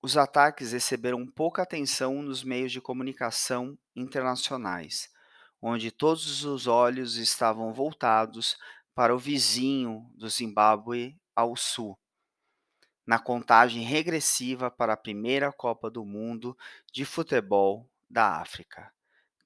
Os 0.00 0.16
ataques 0.16 0.72
receberam 0.72 1.26
pouca 1.26 1.62
atenção 1.62 2.22
nos 2.22 2.44
meios 2.44 2.70
de 2.70 2.80
comunicação 2.80 3.76
internacionais, 3.94 5.08
onde 5.62 5.92
todos 5.92 6.44
os 6.44 6.66
olhos 6.66 7.14
estavam 7.16 7.72
voltados 7.72 8.56
para 8.92 9.14
o 9.14 9.18
vizinho 9.18 10.10
do 10.16 10.28
Zimbábue 10.28 11.16
ao 11.36 11.54
sul, 11.54 11.96
na 13.06 13.18
contagem 13.18 13.84
regressiva 13.84 14.70
para 14.70 14.94
a 14.94 14.96
primeira 14.96 15.52
Copa 15.52 15.88
do 15.88 16.04
Mundo 16.04 16.58
de 16.92 17.04
futebol 17.04 17.88
da 18.10 18.40
África. 18.40 18.92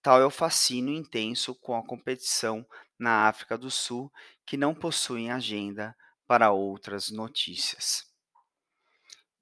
Tal 0.01 0.21
é 0.21 0.25
o 0.25 0.31
fascínio 0.31 0.95
intenso 0.95 1.55
com 1.55 1.77
a 1.77 1.85
competição 1.85 2.67
na 2.99 3.29
África 3.29 3.59
do 3.59 3.71
Sul, 3.71 4.11
que 4.47 4.57
não 4.57 4.75
possuem 4.75 5.31
agenda 5.31 5.95
para 6.27 6.51
outras 6.51 7.11
notícias. 7.11 8.07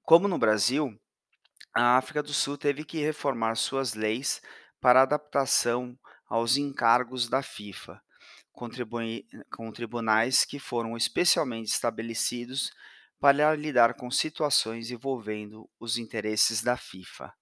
Como 0.03 0.27
no 0.27 0.37
Brasil, 0.37 0.99
a 1.73 1.97
África 1.97 2.21
do 2.21 2.33
Sul 2.33 2.57
teve 2.57 2.83
que 2.83 2.99
reformar 2.99 3.55
suas 3.55 3.93
leis 3.93 4.41
para 4.79 5.01
adaptação 5.01 5.97
aos 6.27 6.57
encargos 6.57 7.29
da 7.29 7.41
FIFA, 7.41 8.01
com, 8.51 9.71
tribunais 9.71 10.45
que 10.45 10.59
foram 10.59 10.95
especialmente 10.95 11.67
estabelecidos 11.67 12.71
para 13.19 13.55
lidar 13.55 13.95
com 13.95 14.09
situações 14.09 14.91
envolvendo 14.91 15.69
os 15.79 15.97
interesses 15.97 16.61
da 16.61 16.77
FIFA. 16.77 17.33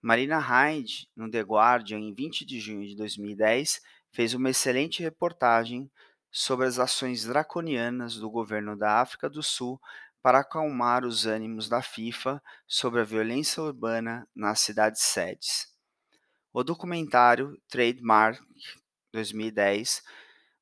Marina 0.00 0.38
Hyde, 0.38 1.08
no 1.16 1.30
The 1.30 1.40
Guardian, 1.40 1.98
em 1.98 2.12
20 2.12 2.44
de 2.44 2.58
junho 2.58 2.86
de 2.86 2.96
2010, 2.96 3.80
fez 4.10 4.34
uma 4.34 4.50
excelente 4.50 5.02
reportagem 5.02 5.90
sobre 6.30 6.66
as 6.66 6.78
ações 6.78 7.24
draconianas 7.24 8.16
do 8.16 8.28
governo 8.30 8.76
da 8.76 9.00
África 9.00 9.28
do 9.30 9.42
Sul 9.42 9.80
para 10.22 10.40
acalmar 10.40 11.04
os 11.04 11.26
ânimos 11.26 11.68
da 11.68 11.82
FIFA 11.82 12.42
sobre 12.66 13.00
a 13.00 13.04
violência 13.04 13.62
urbana 13.62 14.26
nas 14.34 14.60
cidades 14.60 15.02
sedes. 15.02 15.71
O 16.54 16.62
documentário 16.62 17.58
Trademark 17.66 18.38
2010 19.10 20.02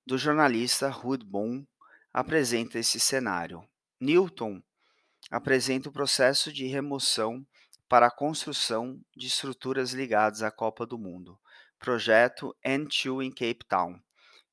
do 0.06 0.16
jornalista 0.16 0.88
Ruud 0.88 1.24
Boom 1.24 1.66
apresenta 2.12 2.78
esse 2.78 3.00
cenário. 3.00 3.68
Newton 3.98 4.62
apresenta 5.32 5.88
o 5.88 5.92
processo 5.92 6.52
de 6.52 6.64
remoção 6.66 7.44
para 7.88 8.06
a 8.06 8.10
construção 8.10 9.04
de 9.16 9.26
estruturas 9.26 9.90
ligadas 9.90 10.44
à 10.44 10.50
Copa 10.52 10.86
do 10.86 10.96
Mundo, 10.96 11.36
projeto 11.76 12.56
N2 12.64 13.24
em 13.24 13.30
Cape 13.32 13.66
Town, 13.68 14.00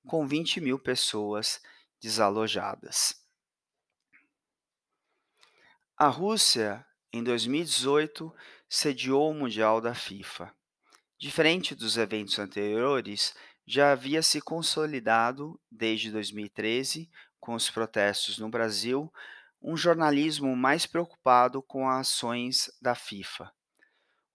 com 0.08 0.26
20 0.26 0.60
mil 0.60 0.80
pessoas 0.80 1.62
desalojadas. 2.02 3.13
A 5.95 6.08
Rússia, 6.08 6.84
em 7.13 7.23
2018, 7.23 8.34
sediou 8.67 9.30
o 9.30 9.36
Mundial 9.36 9.80
da 9.80 9.93
FIFA. 9.93 10.57
Diferente 11.19 11.73
dos 11.73 11.97
eventos 11.97 12.38
anteriores, 12.38 13.34
já 13.65 13.91
havia 13.91 14.21
se 14.21 14.39
consolidado 14.39 15.60
desde 15.71 16.12
2013, 16.12 17.10
com 17.39 17.56
os 17.56 17.71
protestos 17.71 18.38
no 18.38 18.49
Brasil, 18.49 19.12
um 19.60 19.75
jornalismo 19.75 20.56
mais 20.56 20.86
preocupado 20.86 21.62
com 21.63 21.89
as 21.89 22.08
ações 22.08 22.71
da 22.80 22.93
FIFA. 22.93 23.51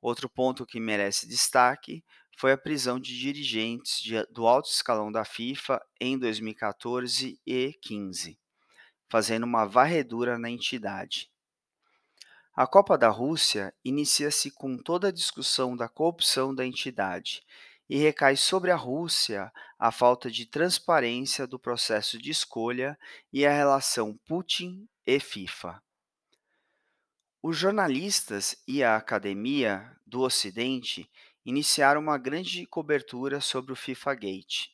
Outro 0.01 0.29
ponto 0.29 0.66
que 0.66 0.81
merece 0.81 1.29
destaque 1.29 2.05
foi 2.37 2.51
a 2.51 2.59
prisão 2.59 2.99
de 2.99 3.16
dirigentes 3.16 4.01
de, 4.03 4.21
do 4.27 4.49
alto 4.49 4.68
escalão 4.68 5.12
da 5.12 5.25
FIFA 5.25 5.81
em 6.01 6.18
2014 6.18 7.40
e 7.47 7.62
2015, 7.85 8.40
fazendo 9.09 9.45
uma 9.45 9.64
varredura 9.66 10.37
na 10.37 10.51
entidade. 10.51 11.32
A 12.55 12.67
Copa 12.67 12.99
da 12.99 13.09
Rússia 13.09 13.73
inicia-se 13.83 14.51
com 14.51 14.77
toda 14.77 15.09
a 15.09 15.12
discussão 15.12 15.75
da 15.75 15.88
corrupção 15.88 16.55
da 16.55 16.67
entidade 16.67 17.43
e 17.88 17.97
recai 17.97 18.37
sobre 18.37 18.71
a 18.71 18.77
Rússia 18.77 19.51
a 19.79 19.91
falta 19.91 20.31
de 20.31 20.45
transparência 20.45 21.47
do 21.47 21.59
processo 21.59 22.19
de 22.19 22.31
escolha 22.31 22.99
e 23.33 23.47
a 23.47 23.51
relação 23.51 24.19
Putin 24.27 24.87
e 25.07 25.19
FIFA. 25.19 25.83
Os 27.43 27.57
jornalistas 27.57 28.55
e 28.69 28.85
a 28.85 28.97
academia 28.97 29.91
do 30.07 30.21
Ocidente 30.21 31.11
iniciaram 31.47 32.03
uma 32.03 32.19
grande 32.19 32.67
cobertura 32.67 33.41
sobre 33.41 33.73
o 33.73 33.77
FIFA 33.77 34.15
Gate. 34.15 34.69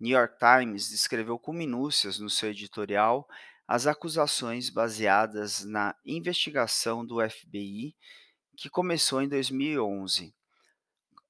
New 0.00 0.18
York 0.18 0.34
Times 0.36 0.90
descreveu 0.90 1.38
com 1.38 1.52
minúcias 1.52 2.18
no 2.18 2.28
seu 2.28 2.50
editorial 2.50 3.28
as 3.66 3.86
acusações 3.86 4.70
baseadas 4.70 5.64
na 5.64 5.94
investigação 6.04 7.04
do 7.04 7.16
FBI 7.28 7.96
que 8.56 8.68
começou 8.68 9.22
em 9.22 9.28
2011 9.28 10.34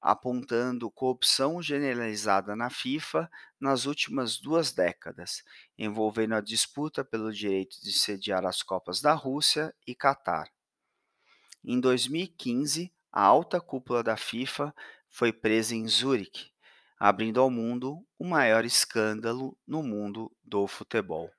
apontando 0.05 0.91
corrupção 0.91 1.63
generalizada 1.63 2.55
na 2.55 2.69
FIFA 2.69 3.31
nas 3.59 3.87
últimas 3.87 4.37
duas 4.37 4.71
décadas, 4.71 5.43
envolvendo 5.79 6.35
a 6.35 6.43
disputa 6.43 7.03
pelo 7.03 7.33
direito 7.33 7.81
de 7.83 7.91
sediar 7.91 8.45
as 8.45 8.63
Copas 8.63 9.01
da 9.01 9.15
Rússia 9.15 9.75
e 9.87 9.95
Catar. 9.95 10.51
Em 11.65 11.81
2015, 11.81 12.93
a 13.11 13.23
alta 13.23 13.59
cúpula 13.63 14.03
da 14.03 14.15
FIFA 14.15 14.75
foi 15.09 15.33
presa 15.33 15.75
em 15.75 15.89
Zurique, 15.89 16.51
abrindo 16.99 17.41
ao 17.41 17.49
mundo 17.49 18.07
o 18.19 18.27
maior 18.27 18.67
escândalo 18.67 19.57
no 19.67 19.83
mundo 19.83 20.31
do 20.45 20.67
futebol. 20.67 21.31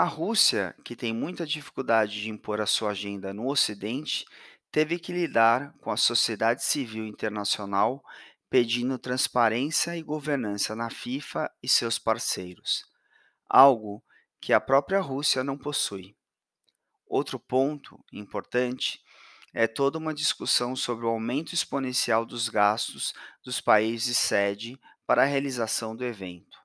A 0.00 0.04
Rússia, 0.04 0.74
que 0.82 0.96
tem 0.96 1.12
muita 1.12 1.44
dificuldade 1.44 2.22
de 2.22 2.30
impor 2.30 2.58
a 2.58 2.64
sua 2.64 2.92
agenda 2.92 3.34
no 3.34 3.46
Ocidente, 3.50 4.24
teve 4.72 4.98
que 4.98 5.12
lidar 5.12 5.74
com 5.74 5.90
a 5.90 5.96
sociedade 5.98 6.64
civil 6.64 7.06
internacional 7.06 8.02
pedindo 8.48 8.98
transparência 8.98 9.94
e 9.94 10.02
governança 10.02 10.74
na 10.74 10.88
FIFA 10.88 11.50
e 11.62 11.68
seus 11.68 11.98
parceiros, 11.98 12.86
algo 13.46 14.02
que 14.40 14.54
a 14.54 14.58
própria 14.58 15.02
Rússia 15.02 15.44
não 15.44 15.58
possui. 15.58 16.16
Outro 17.06 17.38
ponto 17.38 18.02
importante 18.10 19.02
é 19.52 19.66
toda 19.66 19.98
uma 19.98 20.14
discussão 20.14 20.74
sobre 20.74 21.04
o 21.04 21.10
aumento 21.10 21.52
exponencial 21.52 22.24
dos 22.24 22.48
gastos 22.48 23.12
dos 23.44 23.60
países 23.60 24.16
sede 24.16 24.80
para 25.06 25.24
a 25.24 25.26
realização 25.26 25.94
do 25.94 26.06
evento. 26.06 26.58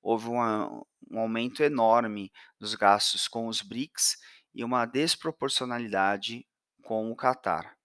Houve 0.00 0.28
uma, 0.28 0.86
um 1.10 1.18
aumento 1.18 1.62
enorme 1.62 2.32
dos 2.58 2.74
gastos 2.74 3.28
com 3.28 3.46
os 3.46 3.62
BRICS 3.62 4.16
e 4.54 4.64
uma 4.64 4.86
desproporcionalidade 4.86 6.46
com 6.82 7.10
o 7.10 7.16
Catar. 7.16 7.76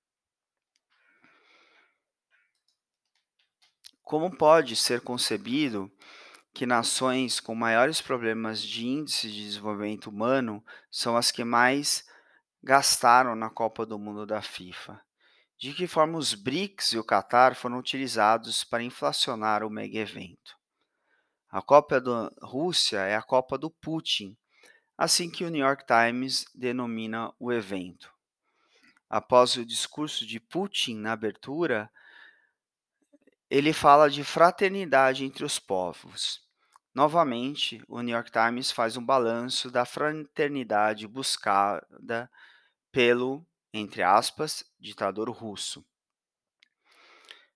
Como 4.01 4.35
pode 4.35 4.75
ser 4.75 5.01
concebido 5.01 5.91
que 6.53 6.65
nações 6.65 7.39
com 7.39 7.55
maiores 7.55 8.01
problemas 8.01 8.61
de 8.61 8.85
índice 8.85 9.31
de 9.31 9.45
desenvolvimento 9.45 10.09
humano 10.09 10.63
são 10.89 11.15
as 11.15 11.31
que 11.31 11.43
mais 11.43 12.05
gastaram 12.61 13.35
na 13.35 13.49
Copa 13.49 13.85
do 13.85 13.97
Mundo 13.97 14.25
da 14.25 14.41
FIFA? 14.41 15.01
De 15.57 15.73
que 15.73 15.87
forma 15.87 16.17
os 16.17 16.33
BRICS 16.33 16.93
e 16.93 16.97
o 16.97 17.03
Catar 17.03 17.55
foram 17.55 17.77
utilizados 17.77 18.63
para 18.63 18.83
inflacionar 18.83 19.63
o 19.63 19.69
mega 19.69 19.99
evento? 19.99 20.60
A 21.51 21.61
Copa 21.61 21.99
da 21.99 22.31
Rússia 22.41 22.99
é 22.99 23.13
a 23.13 23.21
Copa 23.21 23.57
do 23.57 23.69
Putin, 23.69 24.37
assim 24.97 25.29
que 25.29 25.43
o 25.43 25.49
New 25.49 25.59
York 25.59 25.83
Times 25.85 26.45
denomina 26.55 27.33
o 27.37 27.51
evento. 27.51 28.09
Após 29.09 29.57
o 29.57 29.65
discurso 29.65 30.25
de 30.25 30.39
Putin 30.39 30.95
na 30.95 31.11
abertura, 31.11 31.91
ele 33.49 33.73
fala 33.73 34.09
de 34.09 34.23
fraternidade 34.23 35.25
entre 35.25 35.43
os 35.43 35.59
povos. 35.59 36.41
Novamente, 36.95 37.83
o 37.89 38.01
New 38.01 38.15
York 38.15 38.31
Times 38.31 38.71
faz 38.71 38.95
um 38.95 39.05
balanço 39.05 39.69
da 39.69 39.83
fraternidade 39.83 41.05
buscada 41.05 42.31
pelo, 42.93 43.45
entre 43.73 44.03
aspas, 44.03 44.63
ditador 44.79 45.29
russo. 45.29 45.85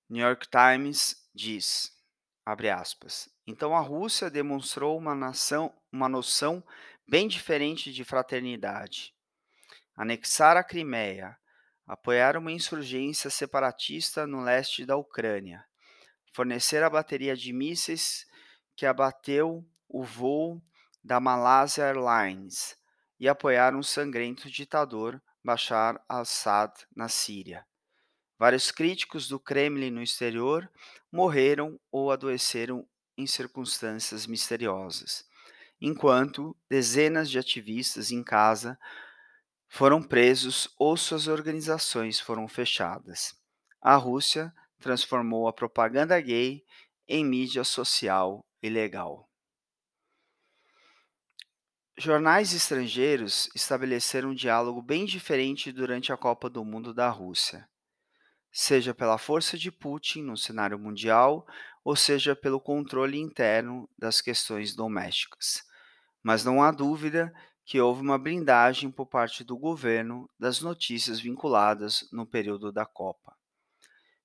New 0.10 0.21
York 0.21 0.49
Times 0.49 1.29
diz, 1.34 1.94
abre 2.45 2.69
aspas, 2.69 3.27
então 3.47 3.75
a 3.75 3.79
Rússia 3.79 4.29
demonstrou 4.29 4.97
uma, 4.97 5.15
nação, 5.15 5.73
uma 5.91 6.08
noção 6.08 6.63
bem 7.08 7.27
diferente 7.27 7.91
de 7.91 8.03
fraternidade. 8.03 9.13
Anexar 9.95 10.55
a 10.55 10.63
Crimeia, 10.63 11.38
apoiar 11.88 12.38
uma 12.38 12.51
insurgência 12.51 13.29
separatista 13.29 14.27
no 14.27 14.41
leste 14.41 14.86
da 14.86 14.95
Ucrânia, 14.95 15.65
fornecer 16.34 16.84
a 16.84 16.89
bateria 16.89 17.36
de 17.36 17.51
mísseis 17.51 18.27
que 18.75 18.86
abateu 18.86 19.65
o 19.88 20.03
voo 20.03 20.62
da 21.03 21.19
Malaysia 21.19 21.84
Airlines 21.84 22.75
e 23.19 23.29
apoiar 23.29 23.75
um 23.75 23.84
sangrento 23.84 24.49
ditador 24.49 25.21
Bashar 25.43 26.03
al-Assad 26.10 26.73
na 26.95 27.08
Síria. 27.08 27.65
Vários 28.38 28.71
críticos 28.71 29.27
do 29.27 29.39
Kremlin 29.39 29.91
no 29.91 30.01
exterior 30.01 30.69
morreram 31.15 31.80
ou 31.89 32.12
adoeceram 32.12 32.86
em 33.17 33.25
circunstâncias 33.25 34.28
misteriosas, 34.28 35.25
enquanto 35.80 36.56
dezenas 36.69 37.30
de 37.30 37.39
ativistas 37.39 38.12
em 38.12 38.21
casa 38.21 38.78
foram 39.69 40.04
presos 40.04 40.67
ou 40.78 40.97
suas 40.97 41.28
organizações 41.28 42.19
foram 42.19 42.47
fechadas. 42.49 43.34
A 43.82 43.95
Rússia 43.95 44.54
transformou 44.80 45.47
a 45.47 45.54
propaganda 45.54 46.19
gay 46.19 46.63
em 47.08 47.23
mídia 47.23 47.63
social 47.63 48.45
e 48.62 48.69
legal. 48.69 49.30
Jornais 51.97 52.54
estrangeiros 52.54 53.49
estabeleceram 53.56 54.32
um 54.32 54.36
diálogo 54.36 54.82
bem 54.82 55.06
diferente 55.06 55.71
durante 55.71 56.12
a 56.12 56.17
Copa 56.17 56.49
do 56.49 56.65
Mundo 56.65 56.93
da 56.93 57.10
Rússia, 57.10 57.65
seja 58.57 58.93
pela 58.93 59.17
força 59.17 59.57
de 59.57 59.69
Putin 59.69 60.21
no 60.21 60.37
cenário 60.37 60.79
mundial, 60.79 61.45
ou 61.83 61.93
seja 61.93 62.33
pelo 62.33 62.57
controle 62.57 63.19
interno 63.19 63.89
das 63.97 64.21
questões 64.21 64.73
domésticas. 64.73 65.61
Mas 66.23 66.45
não 66.45 66.63
há 66.63 66.71
dúvida 66.71 67.33
que 67.65 67.81
houve 67.81 68.01
uma 68.01 68.17
blindagem 68.17 68.89
por 68.89 69.07
parte 69.07 69.43
do 69.43 69.57
governo 69.57 70.29
das 70.39 70.61
notícias 70.61 71.19
vinculadas 71.19 72.07
no 72.13 72.25
período 72.25 72.71
da 72.71 72.85
Copa. 72.85 73.35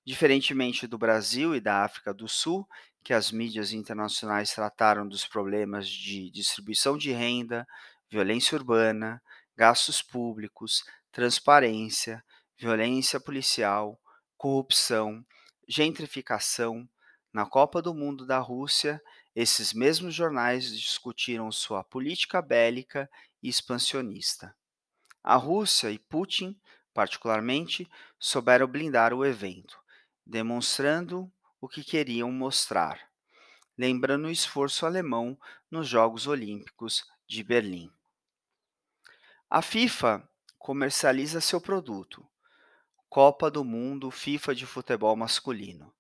Diferentemente 0.05 0.87
do 0.87 0.97
Brasil 0.97 1.53
e 1.57 1.61
da 1.61 1.83
África 1.83 2.15
do 2.15 2.29
Sul, 2.29 2.65
que 3.03 3.13
as 3.13 3.33
mídias 3.33 3.73
internacionais 3.73 4.55
trataram 4.55 5.09
dos 5.09 5.27
problemas 5.27 5.89
de 5.89 6.31
distribuição 6.31 6.97
de 6.97 7.11
renda, 7.11 7.67
violência 8.09 8.57
urbana, 8.57 9.21
gastos 9.57 10.01
públicos, 10.01 10.85
transparência, 11.11 12.23
violência 12.57 13.19
policial, 13.19 13.99
corrupção, 14.41 15.23
gentrificação. 15.69 16.89
Na 17.31 17.45
Copa 17.45 17.83
do 17.83 17.93
Mundo 17.93 18.25
da 18.25 18.39
Rússia, 18.39 18.99
esses 19.37 19.75
mesmos 19.75 20.15
jornais 20.15 20.75
discutiram 20.75 21.53
sua 21.53 21.85
política 21.85 22.41
bélica 22.41 23.09
e 23.43 23.51
expansionista. 23.51 24.57
A 25.23 25.37
Rússia 25.37 25.91
e 25.91 25.99
Putin, 25.99 26.59
particularmente, 26.95 27.87
souberam 28.19 28.67
blindar 28.67 29.13
o 29.13 29.27
evento 29.27 29.79
demonstrando 30.25 31.31
o 31.61 31.69
que 31.69 31.85
queriam 31.85 32.33
mostrar, 32.33 32.99
lembrando 33.77 34.27
o 34.27 34.31
esforço 34.31 34.87
alemão 34.87 35.39
nos 35.71 35.87
Jogos 35.87 36.27
Olímpicos 36.27 37.05
de 37.29 37.45
Berlim. 37.45 37.93
A 39.51 39.61
FIFA 39.61 40.27
comercializa 40.57 41.43
seu 41.43 41.61
produto, 41.61 42.27
Copa 43.11 43.51
do 43.51 43.65
Mundo 43.65 44.09
FIFA 44.09 44.55
de 44.55 44.65
Futebol 44.65 45.17
Masculino. 45.17 45.93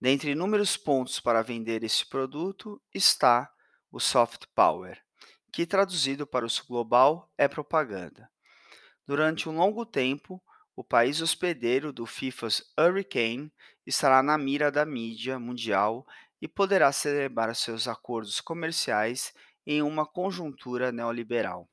Dentre 0.00 0.30
inúmeros 0.30 0.76
pontos 0.76 1.18
para 1.18 1.42
vender 1.42 1.82
esse 1.82 2.06
produto 2.06 2.80
está 2.94 3.52
o 3.90 3.98
soft 3.98 4.44
power, 4.54 5.02
que 5.52 5.66
traduzido 5.66 6.24
para 6.24 6.46
o 6.46 6.48
global 6.68 7.28
é 7.36 7.48
propaganda. 7.48 8.30
Durante 9.04 9.48
um 9.48 9.56
longo 9.56 9.84
tempo, 9.84 10.40
o 10.76 10.84
país 10.84 11.20
hospedeiro 11.20 11.92
do 11.92 12.06
FIFA's 12.06 12.62
Hurricane 12.78 13.52
estará 13.84 14.22
na 14.22 14.38
mira 14.38 14.70
da 14.70 14.86
mídia 14.86 15.40
mundial 15.40 16.06
e 16.40 16.46
poderá 16.46 16.92
celebrar 16.92 17.52
seus 17.56 17.88
acordos 17.88 18.40
comerciais 18.40 19.34
em 19.66 19.82
uma 19.82 20.06
conjuntura 20.06 20.92
neoliberal. 20.92 21.68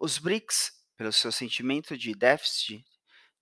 Os 0.00 0.18
BRICS, 0.18 0.82
pelo 0.96 1.12
seu 1.12 1.30
sentimento 1.30 1.96
de 1.96 2.12
déficit 2.12 2.84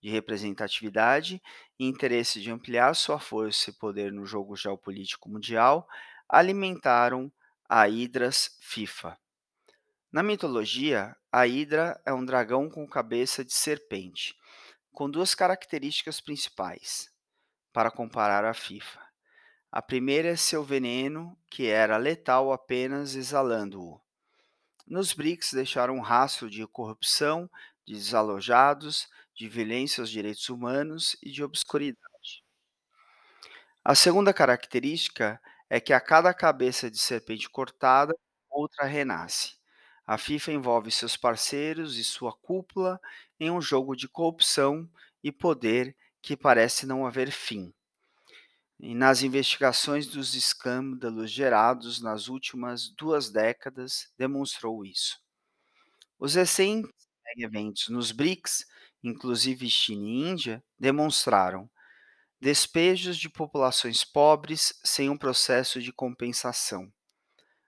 de 0.01 0.09
representatividade 0.09 1.41
e 1.77 1.85
interesse 1.85 2.41
de 2.41 2.51
ampliar 2.51 2.95
sua 2.95 3.19
força 3.19 3.69
e 3.69 3.73
poder 3.73 4.11
no 4.11 4.25
jogo 4.25 4.55
geopolítico 4.55 5.29
mundial, 5.29 5.87
alimentaram 6.27 7.31
a 7.69 7.87
Hidras 7.87 8.57
FIFA. 8.59 9.17
Na 10.11 10.23
mitologia, 10.23 11.15
a 11.31 11.47
Hidra 11.47 12.01
é 12.05 12.11
um 12.11 12.25
dragão 12.25 12.69
com 12.69 12.85
cabeça 12.87 13.45
de 13.45 13.53
serpente, 13.53 14.35
com 14.91 15.09
duas 15.09 15.35
características 15.35 16.19
principais, 16.19 17.09
para 17.71 17.91
comparar 17.91 18.43
a 18.43 18.53
FIFA. 18.53 18.99
A 19.71 19.81
primeira 19.81 20.29
é 20.29 20.35
seu 20.35 20.63
veneno, 20.63 21.37
que 21.49 21.67
era 21.67 21.95
letal 21.95 22.51
apenas 22.51 23.15
exalando-o. 23.15 24.01
Nos 24.85 25.13
BRICS 25.13 25.53
deixaram 25.53 25.95
um 25.95 26.01
rastro 26.01 26.49
de 26.49 26.67
corrupção, 26.67 27.49
de 27.85 27.93
desalojados, 27.93 29.07
de 29.35 29.47
violência 29.47 30.01
aos 30.01 30.09
direitos 30.09 30.49
humanos 30.49 31.15
e 31.21 31.31
de 31.31 31.43
obscuridade. 31.43 32.43
A 33.83 33.95
segunda 33.95 34.33
característica 34.33 35.41
é 35.69 35.79
que 35.79 35.93
a 35.93 35.99
cada 35.99 36.33
cabeça 36.33 36.91
de 36.91 36.99
serpente 36.99 37.49
cortada, 37.49 38.13
outra 38.49 38.85
renasce. 38.85 39.55
A 40.05 40.17
FIFA 40.17 40.51
envolve 40.51 40.91
seus 40.91 41.15
parceiros 41.15 41.97
e 41.97 42.03
sua 42.03 42.33
cúpula 42.33 42.99
em 43.39 43.49
um 43.49 43.61
jogo 43.61 43.95
de 43.95 44.07
corrupção 44.07 44.89
e 45.23 45.31
poder 45.31 45.95
que 46.21 46.35
parece 46.37 46.85
não 46.85 47.05
haver 47.05 47.31
fim. 47.31 47.73
E 48.79 48.93
nas 48.93 49.21
investigações 49.21 50.07
dos 50.07 50.35
escândalos 50.35 51.31
gerados 51.31 52.01
nas 52.01 52.27
últimas 52.27 52.89
duas 52.89 53.29
décadas, 53.29 54.11
demonstrou 54.17 54.83
isso. 54.83 55.19
Os 56.19 56.35
recentes 56.35 56.91
eventos 57.37 57.87
nos 57.87 58.11
BRICS, 58.11 58.65
inclusive 59.03 59.69
China 59.69 60.07
e 60.07 60.29
Índia, 60.31 60.63
demonstraram 60.79 61.69
despejos 62.39 63.17
de 63.17 63.29
populações 63.29 64.03
pobres 64.03 64.73
sem 64.83 65.09
um 65.09 65.17
processo 65.17 65.81
de 65.81 65.93
compensação, 65.93 66.91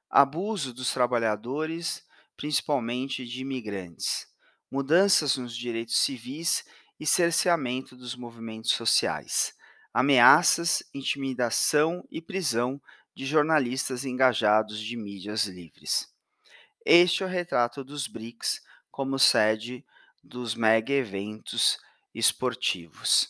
abuso 0.09 0.73
dos 0.73 0.91
trabalhadores 0.91 2.03
principalmente 2.35 3.25
de 3.25 3.41
imigrantes, 3.41 4.27
mudanças 4.69 5.37
nos 5.37 5.55
direitos 5.55 5.97
civis 5.97 6.65
e 6.99 7.05
cerceamento 7.05 7.95
dos 7.95 8.15
movimentos 8.15 8.71
sociais, 8.71 9.53
ameaças, 9.93 10.83
intimidação 10.93 12.03
e 12.09 12.21
prisão 12.21 12.81
de 13.15 13.25
jornalistas 13.25 14.05
engajados 14.05 14.79
de 14.79 14.97
mídias 14.97 15.45
livres. 15.45 16.11
Este 16.85 17.23
é 17.23 17.25
o 17.25 17.29
retrato 17.29 17.83
dos 17.83 18.07
BRICS 18.07 18.61
como 18.89 19.19
sede 19.19 19.85
dos 20.23 20.55
mega 20.55 20.93
eventos 20.93 21.77
esportivos. 22.13 23.27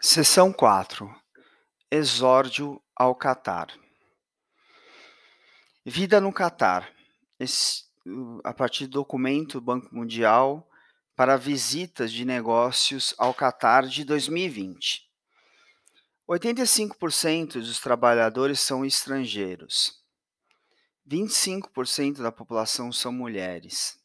Seção 0.00 0.52
4. 0.52 1.08
Exórdio 1.90 2.82
ao 2.96 3.14
Catar. 3.14 3.68
Vida 5.86 6.20
no 6.20 6.32
Catar. 6.32 6.92
A 8.42 8.52
partir 8.52 8.86
do 8.86 8.94
documento 8.94 9.60
do 9.60 9.64
Banco 9.64 9.94
Mundial 9.94 10.68
para 11.14 11.36
visitas 11.36 12.12
de 12.12 12.24
negócios 12.24 13.14
ao 13.16 13.32
Catar 13.32 13.86
de 13.86 14.04
2020. 14.04 15.11
85% 16.32 17.60
dos 17.60 17.78
trabalhadores 17.78 18.58
são 18.58 18.86
estrangeiros. 18.86 20.02
25% 21.06 22.22
da 22.22 22.32
população 22.32 22.90
são 22.90 23.12
mulheres. 23.12 24.00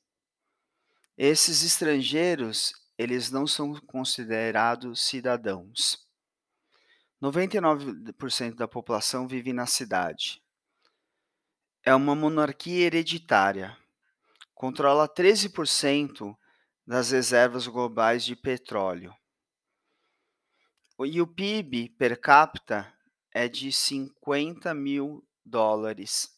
Esses 1.18 1.63
estrangeiros, 1.63 2.74
eles 2.98 3.32
não 3.32 3.48
são 3.48 3.74
considerados 3.76 5.02
cidadãos. 5.04 6.06
99% 7.22 8.56
da 8.56 8.68
população 8.68 9.26
vive 9.26 9.54
na 9.54 9.66
cidade. 9.66 10.42
É 11.82 11.96
uma 11.96 12.13
monarquia 12.13 12.88
hereditária. 12.88 13.78
Controla 14.54 15.08
13% 15.08 16.36
das 16.86 17.12
reservas 17.12 17.68
globais 17.68 18.26
de 18.26 18.36
petróleo. 18.36 19.16
E 21.06 21.22
o 21.22 21.28
PIB 21.28 21.90
per 21.90 22.20
capita 22.20 22.92
é 23.32 23.48
de 23.48 23.72
50 23.72 24.74
mil 24.74 25.24
dólares. 25.46 26.36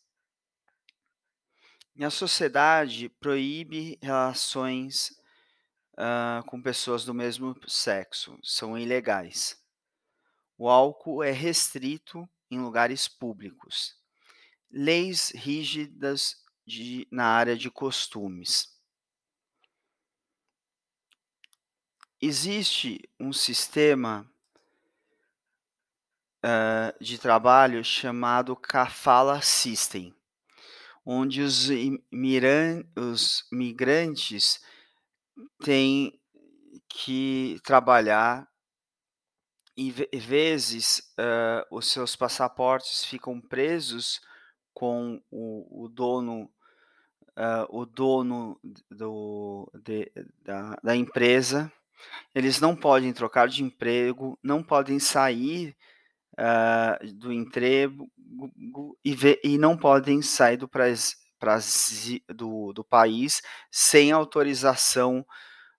E 1.95 2.03
a 2.03 2.09
sociedade 2.09 3.09
proíbe 3.09 3.97
relações 4.01 5.11
uh, 5.93 6.43
com 6.45 6.61
pessoas 6.61 7.03
do 7.05 7.13
mesmo 7.13 7.55
sexo, 7.67 8.37
são 8.43 8.77
ilegais. 8.77 9.61
O 10.57 10.69
álcool 10.69 11.23
é 11.23 11.31
restrito 11.31 12.29
em 12.51 12.59
lugares 12.59 13.07
públicos. 13.07 13.95
Leis 14.69 15.29
rígidas 15.29 16.43
de, 16.65 17.07
na 17.09 17.25
área 17.25 17.55
de 17.55 17.71
costumes. 17.71 18.77
Existe 22.21 23.09
um 23.17 23.31
sistema 23.31 24.29
uh, 26.43 27.03
de 27.03 27.17
trabalho 27.17 27.83
chamado 27.83 28.55
Kafala 28.55 29.41
System, 29.41 30.13
onde 31.05 31.41
os, 31.41 31.69
imiran, 31.69 32.83
os 32.95 33.45
migrantes 33.51 34.61
têm 35.63 36.19
que 36.87 37.59
trabalhar 37.63 38.47
e 39.77 39.91
vezes 39.91 40.99
uh, 41.17 41.65
os 41.71 41.89
seus 41.89 42.15
passaportes 42.15 43.05
ficam 43.05 43.39
presos 43.39 44.19
com 44.73 45.21
o, 45.31 45.85
o 45.85 45.87
dono 45.87 46.51
uh, 47.37 47.65
o 47.69 47.85
dono 47.85 48.59
do, 48.91 49.71
de, 49.73 50.11
da, 50.43 50.77
da 50.83 50.95
empresa. 50.95 51.71
Eles 52.35 52.59
não 52.59 52.75
podem 52.75 53.13
trocar 53.13 53.47
de 53.47 53.63
emprego 53.63 54.37
não 54.43 54.61
podem 54.61 54.99
sair 54.99 55.75
uh, 56.39 57.13
do 57.13 57.33
emprego 57.33 58.09
e, 59.03 59.39
e 59.43 59.57
não 59.57 59.77
podem 59.77 60.21
sair 60.21 60.57
do, 60.57 60.67
pras, 60.67 61.15
do, 62.33 62.71
do 62.73 62.83
país 62.83 63.41
sem 63.69 64.11
autorização 64.11 65.25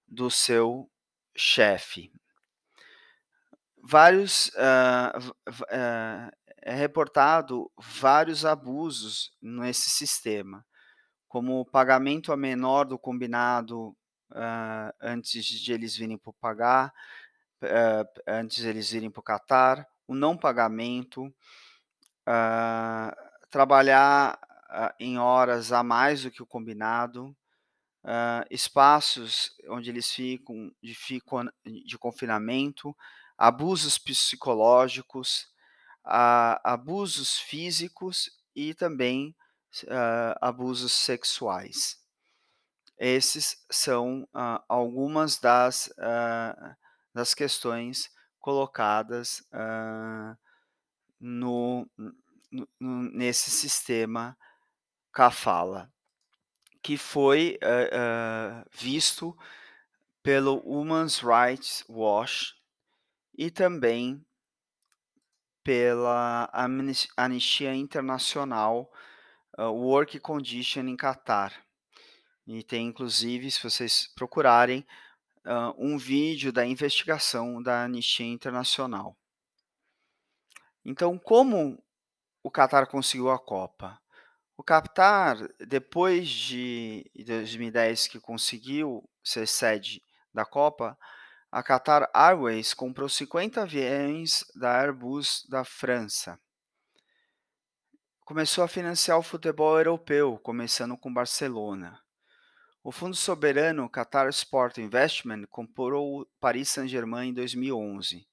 do 0.07 0.31
seu 0.31 0.91
chefe. 1.35 2.13
Vários 3.83 4.49
uh, 4.49 5.31
uh, 5.49 6.31
é 6.63 6.75
reportado 6.75 7.71
vários 7.79 8.45
abusos 8.45 9.33
nesse 9.41 9.89
sistema, 9.89 10.65
como 11.27 11.61
o 11.61 11.65
pagamento 11.65 12.33
a 12.33 12.37
menor 12.37 12.85
do 12.85 12.99
combinado 12.99 13.97
uh, 14.33 14.93
antes 15.01 15.47
de 15.47 15.73
eles 15.73 15.97
virem 15.97 16.19
para 16.19 16.33
pagar, 16.39 16.93
antes 18.27 18.59
de 18.59 18.69
eles 18.69 18.91
virem 18.91 19.11
para 19.11 19.21
o 19.21 19.23
Catar, 19.23 19.87
o 20.11 20.15
não 20.15 20.37
pagamento, 20.37 21.33
trabalhar 23.49 24.41
em 24.99 25.19
horas 25.19 25.71
a 25.71 25.85
mais 25.85 26.25
do 26.25 26.31
que 26.33 26.43
o 26.43 26.47
combinado, 26.47 27.37
espaços 28.51 29.55
onde 29.69 29.89
eles 29.89 30.11
ficam 30.11 30.73
de, 30.83 30.95
ficam 30.97 31.49
de 31.65 31.97
confinamento, 31.97 32.97
abusos 33.39 33.99
psicológicos, 33.99 35.47
abusos 36.03 37.39
físicos 37.39 38.31
e 38.55 38.75
também 38.75 39.37
uh, 39.85 40.35
abusos 40.41 40.93
sexuais. 40.93 42.01
Esses 42.99 43.65
são 43.71 44.25
uh, 44.35 44.61
algumas 44.69 45.39
das, 45.39 45.87
uh, 45.99 46.77
das 47.15 47.33
questões 47.33 48.11
colocadas 48.41 49.47
no, 51.21 51.89
no, 52.49 52.67
nesse 52.81 53.51
sistema 53.51 54.37
Kafala, 55.13 55.93
que 56.83 56.97
foi 56.97 57.59
visto 58.73 59.37
pelo 60.23 60.59
Human 60.65 61.07
Rights 61.23 61.85
Watch 61.89 62.55
e 63.37 63.51
também 63.51 64.25
pela 65.63 66.51
Anistia 67.17 67.75
Internacional 67.75 68.91
uh, 69.59 69.65
Work 69.65 70.19
Condition 70.21 70.83
em 70.83 70.97
Qatar. 70.97 71.55
E 72.47 72.63
tem 72.63 72.89
inclusive, 72.89 73.51
se 73.51 73.63
vocês 73.63 74.13
procurarem, 74.15 74.87
uh, 75.47 75.75
um 75.79 75.97
vídeo 75.97 76.53
da 76.53 76.67
investigação 76.67 77.63
da 77.63 77.85
Anistia 77.85 78.27
Internacional. 78.27 79.17
Então, 80.85 81.19
como 81.19 81.83
o 82.43 82.51
Qatar 82.51 82.87
conseguiu 82.87 83.31
a 83.31 83.39
Copa? 83.39 84.01
O 84.57 84.63
Qatar, 84.63 85.37
depois 85.67 86.29
de 86.29 87.11
2010 87.27 88.09
que 88.09 88.21
conseguiu 88.21 89.09
ser 89.23 89.47
sede 89.47 90.03
da 90.33 90.45
Copa, 90.45 90.99
a 91.51 91.63
Qatar 91.63 92.09
Airways 92.15 92.73
comprou 92.73 93.09
50 93.09 93.63
aviões 93.63 94.45
da 94.55 94.81
Airbus 94.81 95.47
da 95.49 95.65
França. 95.65 96.39
Começou 98.25 98.63
a 98.63 98.69
financiar 98.69 99.19
o 99.19 99.23
futebol 99.23 99.77
europeu, 99.77 100.39
começando 100.39 100.97
com 100.97 101.13
Barcelona. 101.13 102.01
O 102.83 102.91
fundo 102.91 103.15
soberano 103.15 103.91
Qatar 103.91 104.27
Sport 104.31 104.79
Investment 104.79 105.45
comprou 105.51 106.23
o 106.23 106.27
Paris 106.41 106.71
Saint-Germain 106.71 107.29
em 107.29 107.35
2011. 107.35 108.27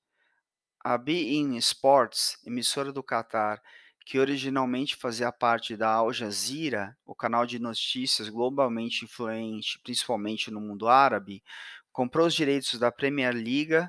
A 0.80 0.98
Bein 0.98 1.58
Sports, 1.58 2.40
emissora 2.46 2.94
do 2.94 3.04
Qatar, 3.04 3.62
que 4.06 4.18
originalmente 4.18 4.96
fazia 4.96 5.34
parte 5.34 5.76
da 5.76 5.90
Al 5.92 6.14
Jazeera, 6.14 6.98
o 7.06 7.14
canal 7.14 7.46
de 7.46 7.60
notícias 7.60 8.30
globalmente 8.30 9.04
influente, 9.04 9.82
principalmente 9.84 10.50
no 10.50 10.62
mundo 10.62 10.88
árabe, 10.88 11.44
comprou 11.92 12.26
os 12.26 12.34
direitos 12.34 12.80
da 12.80 12.90
Premier 12.90 13.34
League, 13.34 13.86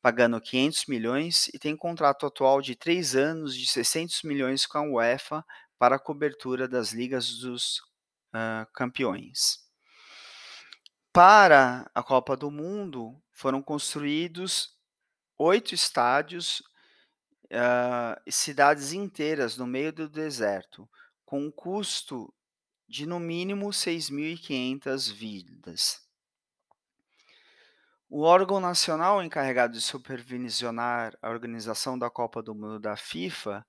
pagando 0.00 0.40
500 0.40 0.86
milhões, 0.86 1.48
e 1.48 1.58
tem 1.58 1.76
contrato 1.76 2.24
atual 2.24 2.62
de 2.62 2.74
três 2.74 3.14
anos 3.14 3.54
de 3.54 3.66
600 3.66 4.22
milhões 4.22 4.64
com 4.64 4.78
a 4.78 4.82
UEFA 4.88 5.44
para 5.78 5.96
a 5.96 6.00
cobertura 6.00 6.66
das 6.66 6.92
ligas 6.92 7.40
dos 7.40 7.80
uh, 8.34 8.66
campeões. 8.72 9.65
Para 11.16 11.90
a 11.94 12.02
Copa 12.02 12.36
do 12.36 12.50
Mundo, 12.50 13.18
foram 13.32 13.62
construídos 13.62 14.76
oito 15.38 15.74
estádios 15.74 16.60
uh, 17.44 18.20
e 18.26 18.30
cidades 18.30 18.92
inteiras 18.92 19.56
no 19.56 19.66
meio 19.66 19.94
do 19.94 20.10
deserto, 20.10 20.86
com 21.24 21.40
um 21.40 21.50
custo 21.50 22.30
de 22.86 23.06
no 23.06 23.18
mínimo 23.18 23.68
6.500 23.68 25.10
vidas. 25.10 26.06
O 28.10 28.20
órgão 28.20 28.60
nacional 28.60 29.22
encarregado 29.22 29.72
de 29.72 29.80
supervisionar 29.80 31.16
a 31.22 31.30
organização 31.30 31.98
da 31.98 32.10
Copa 32.10 32.42
do 32.42 32.54
Mundo 32.54 32.78
da 32.78 32.94
FIFA 32.94 33.64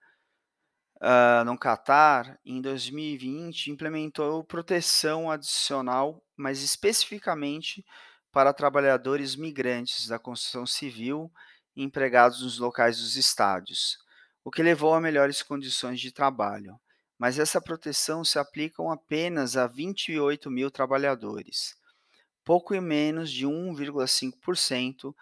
uh, 1.01 1.43
no 1.45 1.57
Catar, 1.57 2.39
em 2.45 2.61
2020, 2.61 3.71
implementou 3.71 4.43
proteção 4.43 5.31
adicional, 5.31 6.23
mas 6.35 6.61
especificamente 6.61 7.85
para 8.31 8.53
trabalhadores 8.53 9.35
migrantes 9.35 10.07
da 10.07 10.19
construção 10.19 10.65
civil 10.65 11.31
e 11.75 11.83
empregados 11.83 12.41
nos 12.41 12.59
locais 12.59 12.99
dos 12.99 13.15
estádios, 13.15 13.97
o 14.43 14.51
que 14.51 14.63
levou 14.63 14.93
a 14.93 15.01
melhores 15.01 15.41
condições 15.41 15.99
de 15.99 16.11
trabalho. 16.11 16.79
Mas 17.17 17.39
essa 17.39 17.59
proteção 17.59 18.23
se 18.23 18.37
aplica 18.37 18.83
apenas 18.91 19.57
a 19.57 19.65
28 19.65 20.51
mil 20.51 20.69
trabalhadores 20.69 21.75
pouco 22.47 22.73
menos 22.81 23.29
de 23.29 23.45
1,5% 23.45 25.13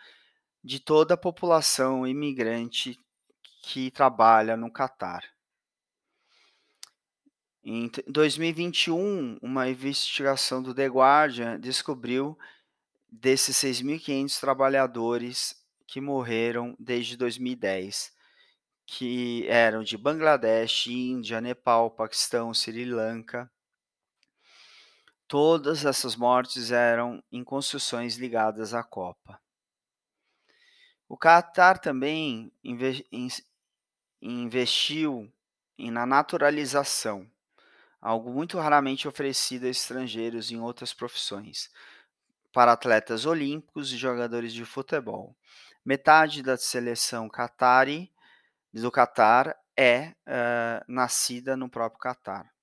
de 0.64 0.80
toda 0.80 1.16
a 1.16 1.18
população 1.18 2.06
imigrante 2.06 3.00
que 3.64 3.90
trabalha 3.90 4.56
no 4.56 4.72
Catar. 4.72 5.24
Em 7.68 7.90
2021, 8.06 9.40
uma 9.42 9.68
investigação 9.68 10.62
do 10.62 10.72
The 10.72 10.86
Guardian 10.86 11.60
descobriu 11.60 12.38
desses 13.12 13.58
6.500 13.58 14.40
trabalhadores 14.40 15.66
que 15.88 16.00
morreram 16.00 16.76
desde 16.80 17.18
2010, 17.18 18.14
que 18.86 19.48
eram 19.48 19.82
de 19.82 19.98
Bangladesh, 19.98 20.86
Índia, 20.86 21.42
Nepal, 21.42 21.90
Paquistão, 21.90 22.54
Sri 22.54 22.86
Lanka. 22.86 23.52
Todas 25.28 25.86
essas 25.86 26.16
mortes 26.16 26.70
eram 26.70 27.24
em 27.32 27.44
construções 27.44 28.16
ligadas 28.18 28.76
à 28.76 28.84
Copa. 28.84 29.42
O 31.10 31.18
Qatar 31.18 31.80
também 31.80 32.54
investiu 34.22 35.34
na 35.80 36.06
naturalização 36.06 37.28
algo 38.06 38.32
muito 38.32 38.60
raramente 38.60 39.08
oferecido 39.08 39.66
a 39.66 39.70
estrangeiros 39.70 40.52
em 40.52 40.60
outras 40.60 40.94
profissões, 40.94 41.72
para 42.54 42.72
atletas 42.72 43.26
olímpicos 43.26 43.92
e 43.92 43.98
jogadores 43.98 44.54
de 44.54 44.64
futebol. 44.64 45.36
Metade 45.84 46.44
da 46.44 46.56
seleção 46.56 47.28
qatari, 47.28 48.14
do 48.72 48.92
Catar 48.92 49.58
é 49.76 50.10
uh, 50.28 50.86
nascida 50.88 51.58
no 51.58 51.68
próprio 51.68 52.00
Catar. 52.00 52.54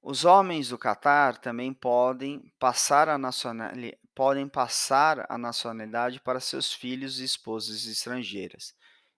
Os 0.00 0.24
homens 0.24 0.68
do 0.68 0.78
Catar 0.78 1.38
também 1.38 1.74
podem 1.74 2.52
passar 2.60 3.08
a 3.08 3.18
nacionalidade, 3.18 3.98
podem 4.14 4.48
passar 4.48 5.26
a 5.28 5.36
nacionalidade 5.36 6.20
para 6.20 6.38
seus 6.38 6.72
filhos 6.72 7.18
e 7.18 7.24
esposas 7.24 7.86
estrangeiras, 7.86 8.72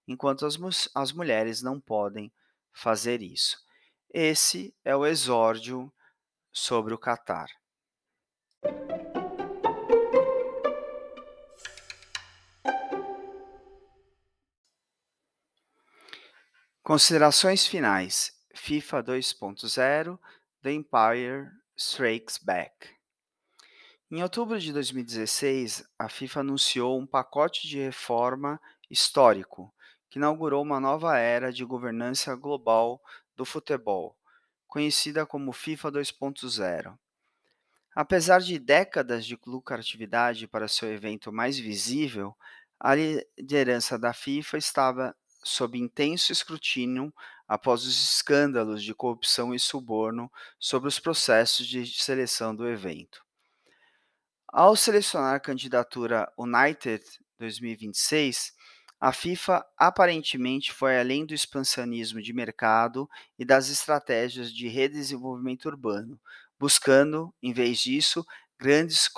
enquanto 0.09 0.47
as, 0.47 0.59
as 0.95 1.13
mulheres 1.13 1.61
não 1.61 1.79
podem 1.79 2.33
fazer 2.73 3.21
isso. 3.21 3.59
Esse 4.15 4.77
é 4.85 4.95
o 4.95 5.07
exórdio 5.07 5.91
sobre 6.53 6.93
o 6.93 6.99
Catar. 6.99 7.49
Considerações 16.83 17.67
finais. 17.67 18.39
FIFA 18.55 19.03
2.0 19.03 20.19
The 20.61 20.73
Empire 20.73 21.51
Strikes 21.75 22.37
Back. 22.37 22.95
Em 24.11 24.23
outubro 24.23 24.61
de 24.61 24.75
2016, 24.75 25.89
a 25.99 26.11
FIFA 26.11 26.41
anunciou 26.41 27.01
um 27.01 27.07
pacote 27.07 27.67
de 27.67 27.79
reforma 27.79 28.61
histórico 28.91 29.75
que 30.11 30.19
inaugurou 30.19 30.63
uma 30.63 30.79
nova 30.79 31.17
era 31.17 31.51
de 31.51 31.65
governança 31.65 32.37
global 32.37 33.01
do 33.37 33.45
futebol, 33.45 34.17
conhecida 34.67 35.27
como 35.27 35.53
FIFA 35.53 35.93
2.0. 35.93 36.99
Apesar 37.95 38.41
de 38.41 38.59
décadas 38.59 39.27
de 39.27 39.39
lucratividade 39.47 40.47
para 40.47 40.69
seu 40.69 40.91
evento 40.91 41.31
mais 41.31 41.59
visível, 41.59 42.35
a 42.81 42.95
liderança 42.95 43.99
da 43.99 44.13
FIFA 44.13 44.59
estava 44.59 45.17
sob 45.45 45.79
intenso 45.79 46.33
escrutínio 46.33 47.13
após 47.47 47.85
os 47.85 48.03
escândalos 48.03 48.83
de 48.83 48.95
corrupção 48.95 49.55
e 49.55 49.59
suborno 49.59 50.33
sobre 50.59 50.89
os 50.89 50.99
processos 50.99 51.67
de 51.67 51.87
seleção 51.87 52.55
do 52.55 52.67
evento. 52.67 53.23
Ao 54.49 54.75
selecionar 54.77 55.35
a 55.35 55.41
candidatura 55.41 56.33
United 56.39 57.05
2026, 57.39 58.55
a 59.05 59.13
FIFA 59.13 59.67
aparentemente 59.77 60.73
foi 60.73 60.97
além 60.97 61.27
do 61.27 61.35
expansionismo 61.35 62.23
de 62.23 62.33
mercado 62.33 63.11
e 63.37 63.45
das 63.45 63.69
estratégias 63.69 64.55
de 64.55 64.69
redesenvolvimento 64.69 65.67
urbano, 65.67 66.21
buscando, 66.57 67.35
em 67.43 67.53
vez 67.53 67.81
disso, 67.81 68.25
grandes 68.57 69.11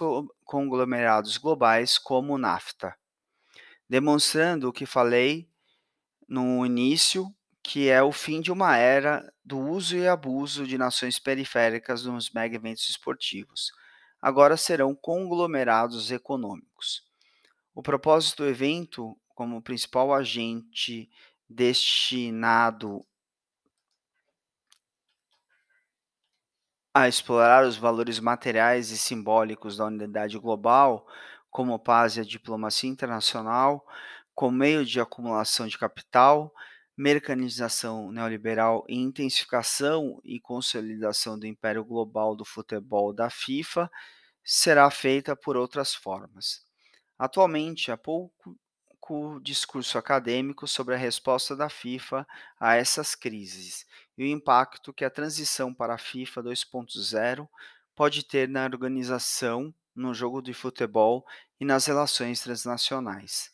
conglomerados 0.43 1.37
globais 1.37 1.99
como 1.99 2.33
o 2.33 2.39
NAFTA, 2.39 2.97
demonstrando 3.87 4.71
o 4.71 4.73
que 4.73 4.87
falei 4.87 5.47
no 6.27 6.65
início, 6.65 7.31
que 7.63 7.91
é 7.91 8.03
o 8.03 8.11
fim 8.11 8.41
de 8.41 8.51
uma 8.51 8.79
era 8.79 9.31
do 9.45 9.59
uso 9.59 9.99
e 9.99 10.09
abuso 10.09 10.67
de 10.67 10.79
nações 10.79 11.19
periféricas 11.19 12.07
nos 12.07 12.31
mega 12.31 12.57
eventos 12.57 12.89
esportivos. 12.89 13.71
Agora 14.19 14.57
serão 14.57 14.95
conglomerados 14.95 16.11
econômicos. 16.11 17.03
O 17.75 17.83
propósito 17.83 18.45
do 18.45 18.49
evento 18.49 19.15
como 19.35 19.63
principal 19.63 20.13
agente 20.13 21.11
destinado 21.49 23.05
a 26.93 27.09
explorar 27.09 27.67
os 27.67 27.77
valores 27.77 28.21
materiais 28.21 28.91
e 28.91 28.99
simbólicos 28.99 29.77
da 29.77 29.87
unidade 29.87 30.39
global, 30.39 31.07
como 31.51 31.79
paz 31.79 32.17
e 32.17 32.21
a 32.21 32.25
diplomacia 32.25 32.89
internacional, 32.89 33.85
como 34.35 34.57
meio 34.59 34.85
de 34.85 35.01
acumulação 35.01 35.67
de 35.67 35.77
capital, 35.79 36.53
mercanização 36.97 38.13
neoliberal 38.13 38.85
e 38.89 38.97
intensificação 38.97 40.21
e 40.25 40.39
consolidação 40.41 41.39
do 41.39 41.47
império 41.47 41.85
global 41.85 42.37
do 42.37 42.45
futebol 42.45 43.13
da 43.13 43.29
FIFA, 43.29 43.91
será 44.45 44.89
feita 44.91 45.35
por 45.35 45.57
outras 45.57 45.95
formas. 45.95 46.63
Atualmente, 47.19 47.91
há 47.91 47.97
pouco 47.97 48.57
discurso 49.43 49.99
acadêmico 49.99 50.67
sobre 50.67 50.95
a 50.95 50.99
resposta 50.99 51.55
da 51.55 51.69
FIFA 51.69 52.27
a 52.59 52.77
essas 52.77 53.15
crises 53.15 53.87
e 54.17 54.25
o 54.25 54.27
impacto 54.27 54.95
que 54.95 55.05
a 55.05 55.11
transição 55.11 55.75
para 55.75 55.95
a 55.95 55.99
FIFA 55.99 56.43
2.0 56.45 57.49
pode 57.95 58.25
ter 58.25 58.49
na 58.49 58.65
organização, 58.65 59.75
no 59.95 60.15
jogo 60.15 60.41
de 60.41 60.55
futebol 60.55 61.25
e 61.61 61.65
nas 61.65 61.87
relações 61.87 62.41
transnacionais. 62.41 63.53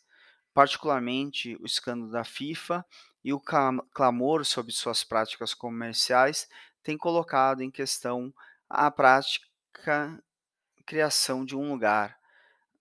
Particularmente, 0.53 1.57
o 1.59 1.65
escândalo 1.65 2.11
da 2.11 2.23
FIFA 2.23 2.85
e 3.23 3.33
o 3.33 3.39
clamor 3.93 4.45
sobre 4.45 4.71
suas 4.71 5.03
práticas 5.03 5.53
comerciais 5.53 6.47
têm 6.81 6.97
colocado 6.97 7.61
em 7.61 7.69
questão 7.69 8.33
a 8.69 8.89
prática 8.89 9.47
criação 10.85 11.45
de 11.45 11.55
um 11.55 11.71
lugar 11.71 12.17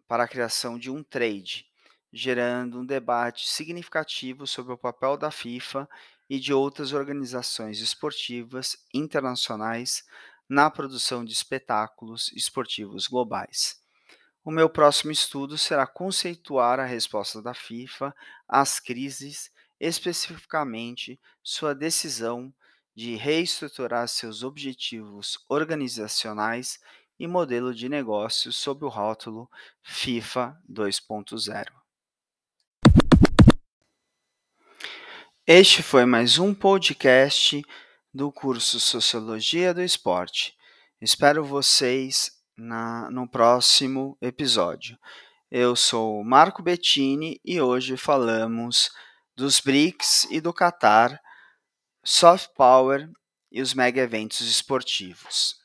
para 0.08 0.24
a 0.24 0.28
criação 0.28 0.78
de 0.78 0.90
um 0.90 1.02
trade 1.02 1.69
gerando 2.12 2.80
um 2.80 2.84
debate 2.84 3.48
significativo 3.48 4.46
sobre 4.46 4.72
o 4.72 4.78
papel 4.78 5.16
da 5.16 5.30
FIFA 5.30 5.88
e 6.28 6.38
de 6.38 6.52
outras 6.52 6.92
organizações 6.92 7.80
esportivas 7.80 8.76
internacionais 8.92 10.04
na 10.48 10.70
produção 10.70 11.24
de 11.24 11.32
espetáculos 11.32 12.32
esportivos 12.32 13.06
globais. 13.06 13.80
O 14.44 14.50
meu 14.50 14.68
próximo 14.68 15.12
estudo 15.12 15.58
será 15.58 15.86
conceituar 15.86 16.80
a 16.80 16.84
resposta 16.84 17.42
da 17.42 17.52
FIFA 17.52 18.14
às 18.48 18.80
crises, 18.80 19.50
especificamente 19.78 21.20
sua 21.42 21.74
decisão 21.74 22.52
de 22.94 23.16
reestruturar 23.16 24.08
seus 24.08 24.42
objetivos 24.42 25.38
organizacionais 25.48 26.80
e 27.18 27.26
modelo 27.26 27.74
de 27.74 27.88
negócio 27.88 28.52
sob 28.52 28.84
o 28.84 28.88
rótulo 28.88 29.48
FIFA 29.82 30.58
2.0. 30.68 31.79
Este 35.52 35.82
foi 35.82 36.04
mais 36.04 36.38
um 36.38 36.54
podcast 36.54 37.60
do 38.14 38.30
curso 38.30 38.78
Sociologia 38.78 39.74
do 39.74 39.82
Esporte. 39.82 40.54
Espero 41.00 41.44
vocês 41.44 42.30
na, 42.56 43.10
no 43.10 43.28
próximo 43.28 44.16
episódio. 44.22 44.96
Eu 45.50 45.74
sou 45.74 46.22
Marco 46.22 46.62
Bettini 46.62 47.40
e 47.44 47.60
hoje 47.60 47.96
falamos 47.96 48.92
dos 49.34 49.58
BRICS 49.58 50.28
e 50.30 50.40
do 50.40 50.54
Qatar, 50.54 51.20
soft 52.04 52.50
power 52.54 53.10
e 53.50 53.60
os 53.60 53.74
mega 53.74 54.00
eventos 54.00 54.42
esportivos. 54.42 55.59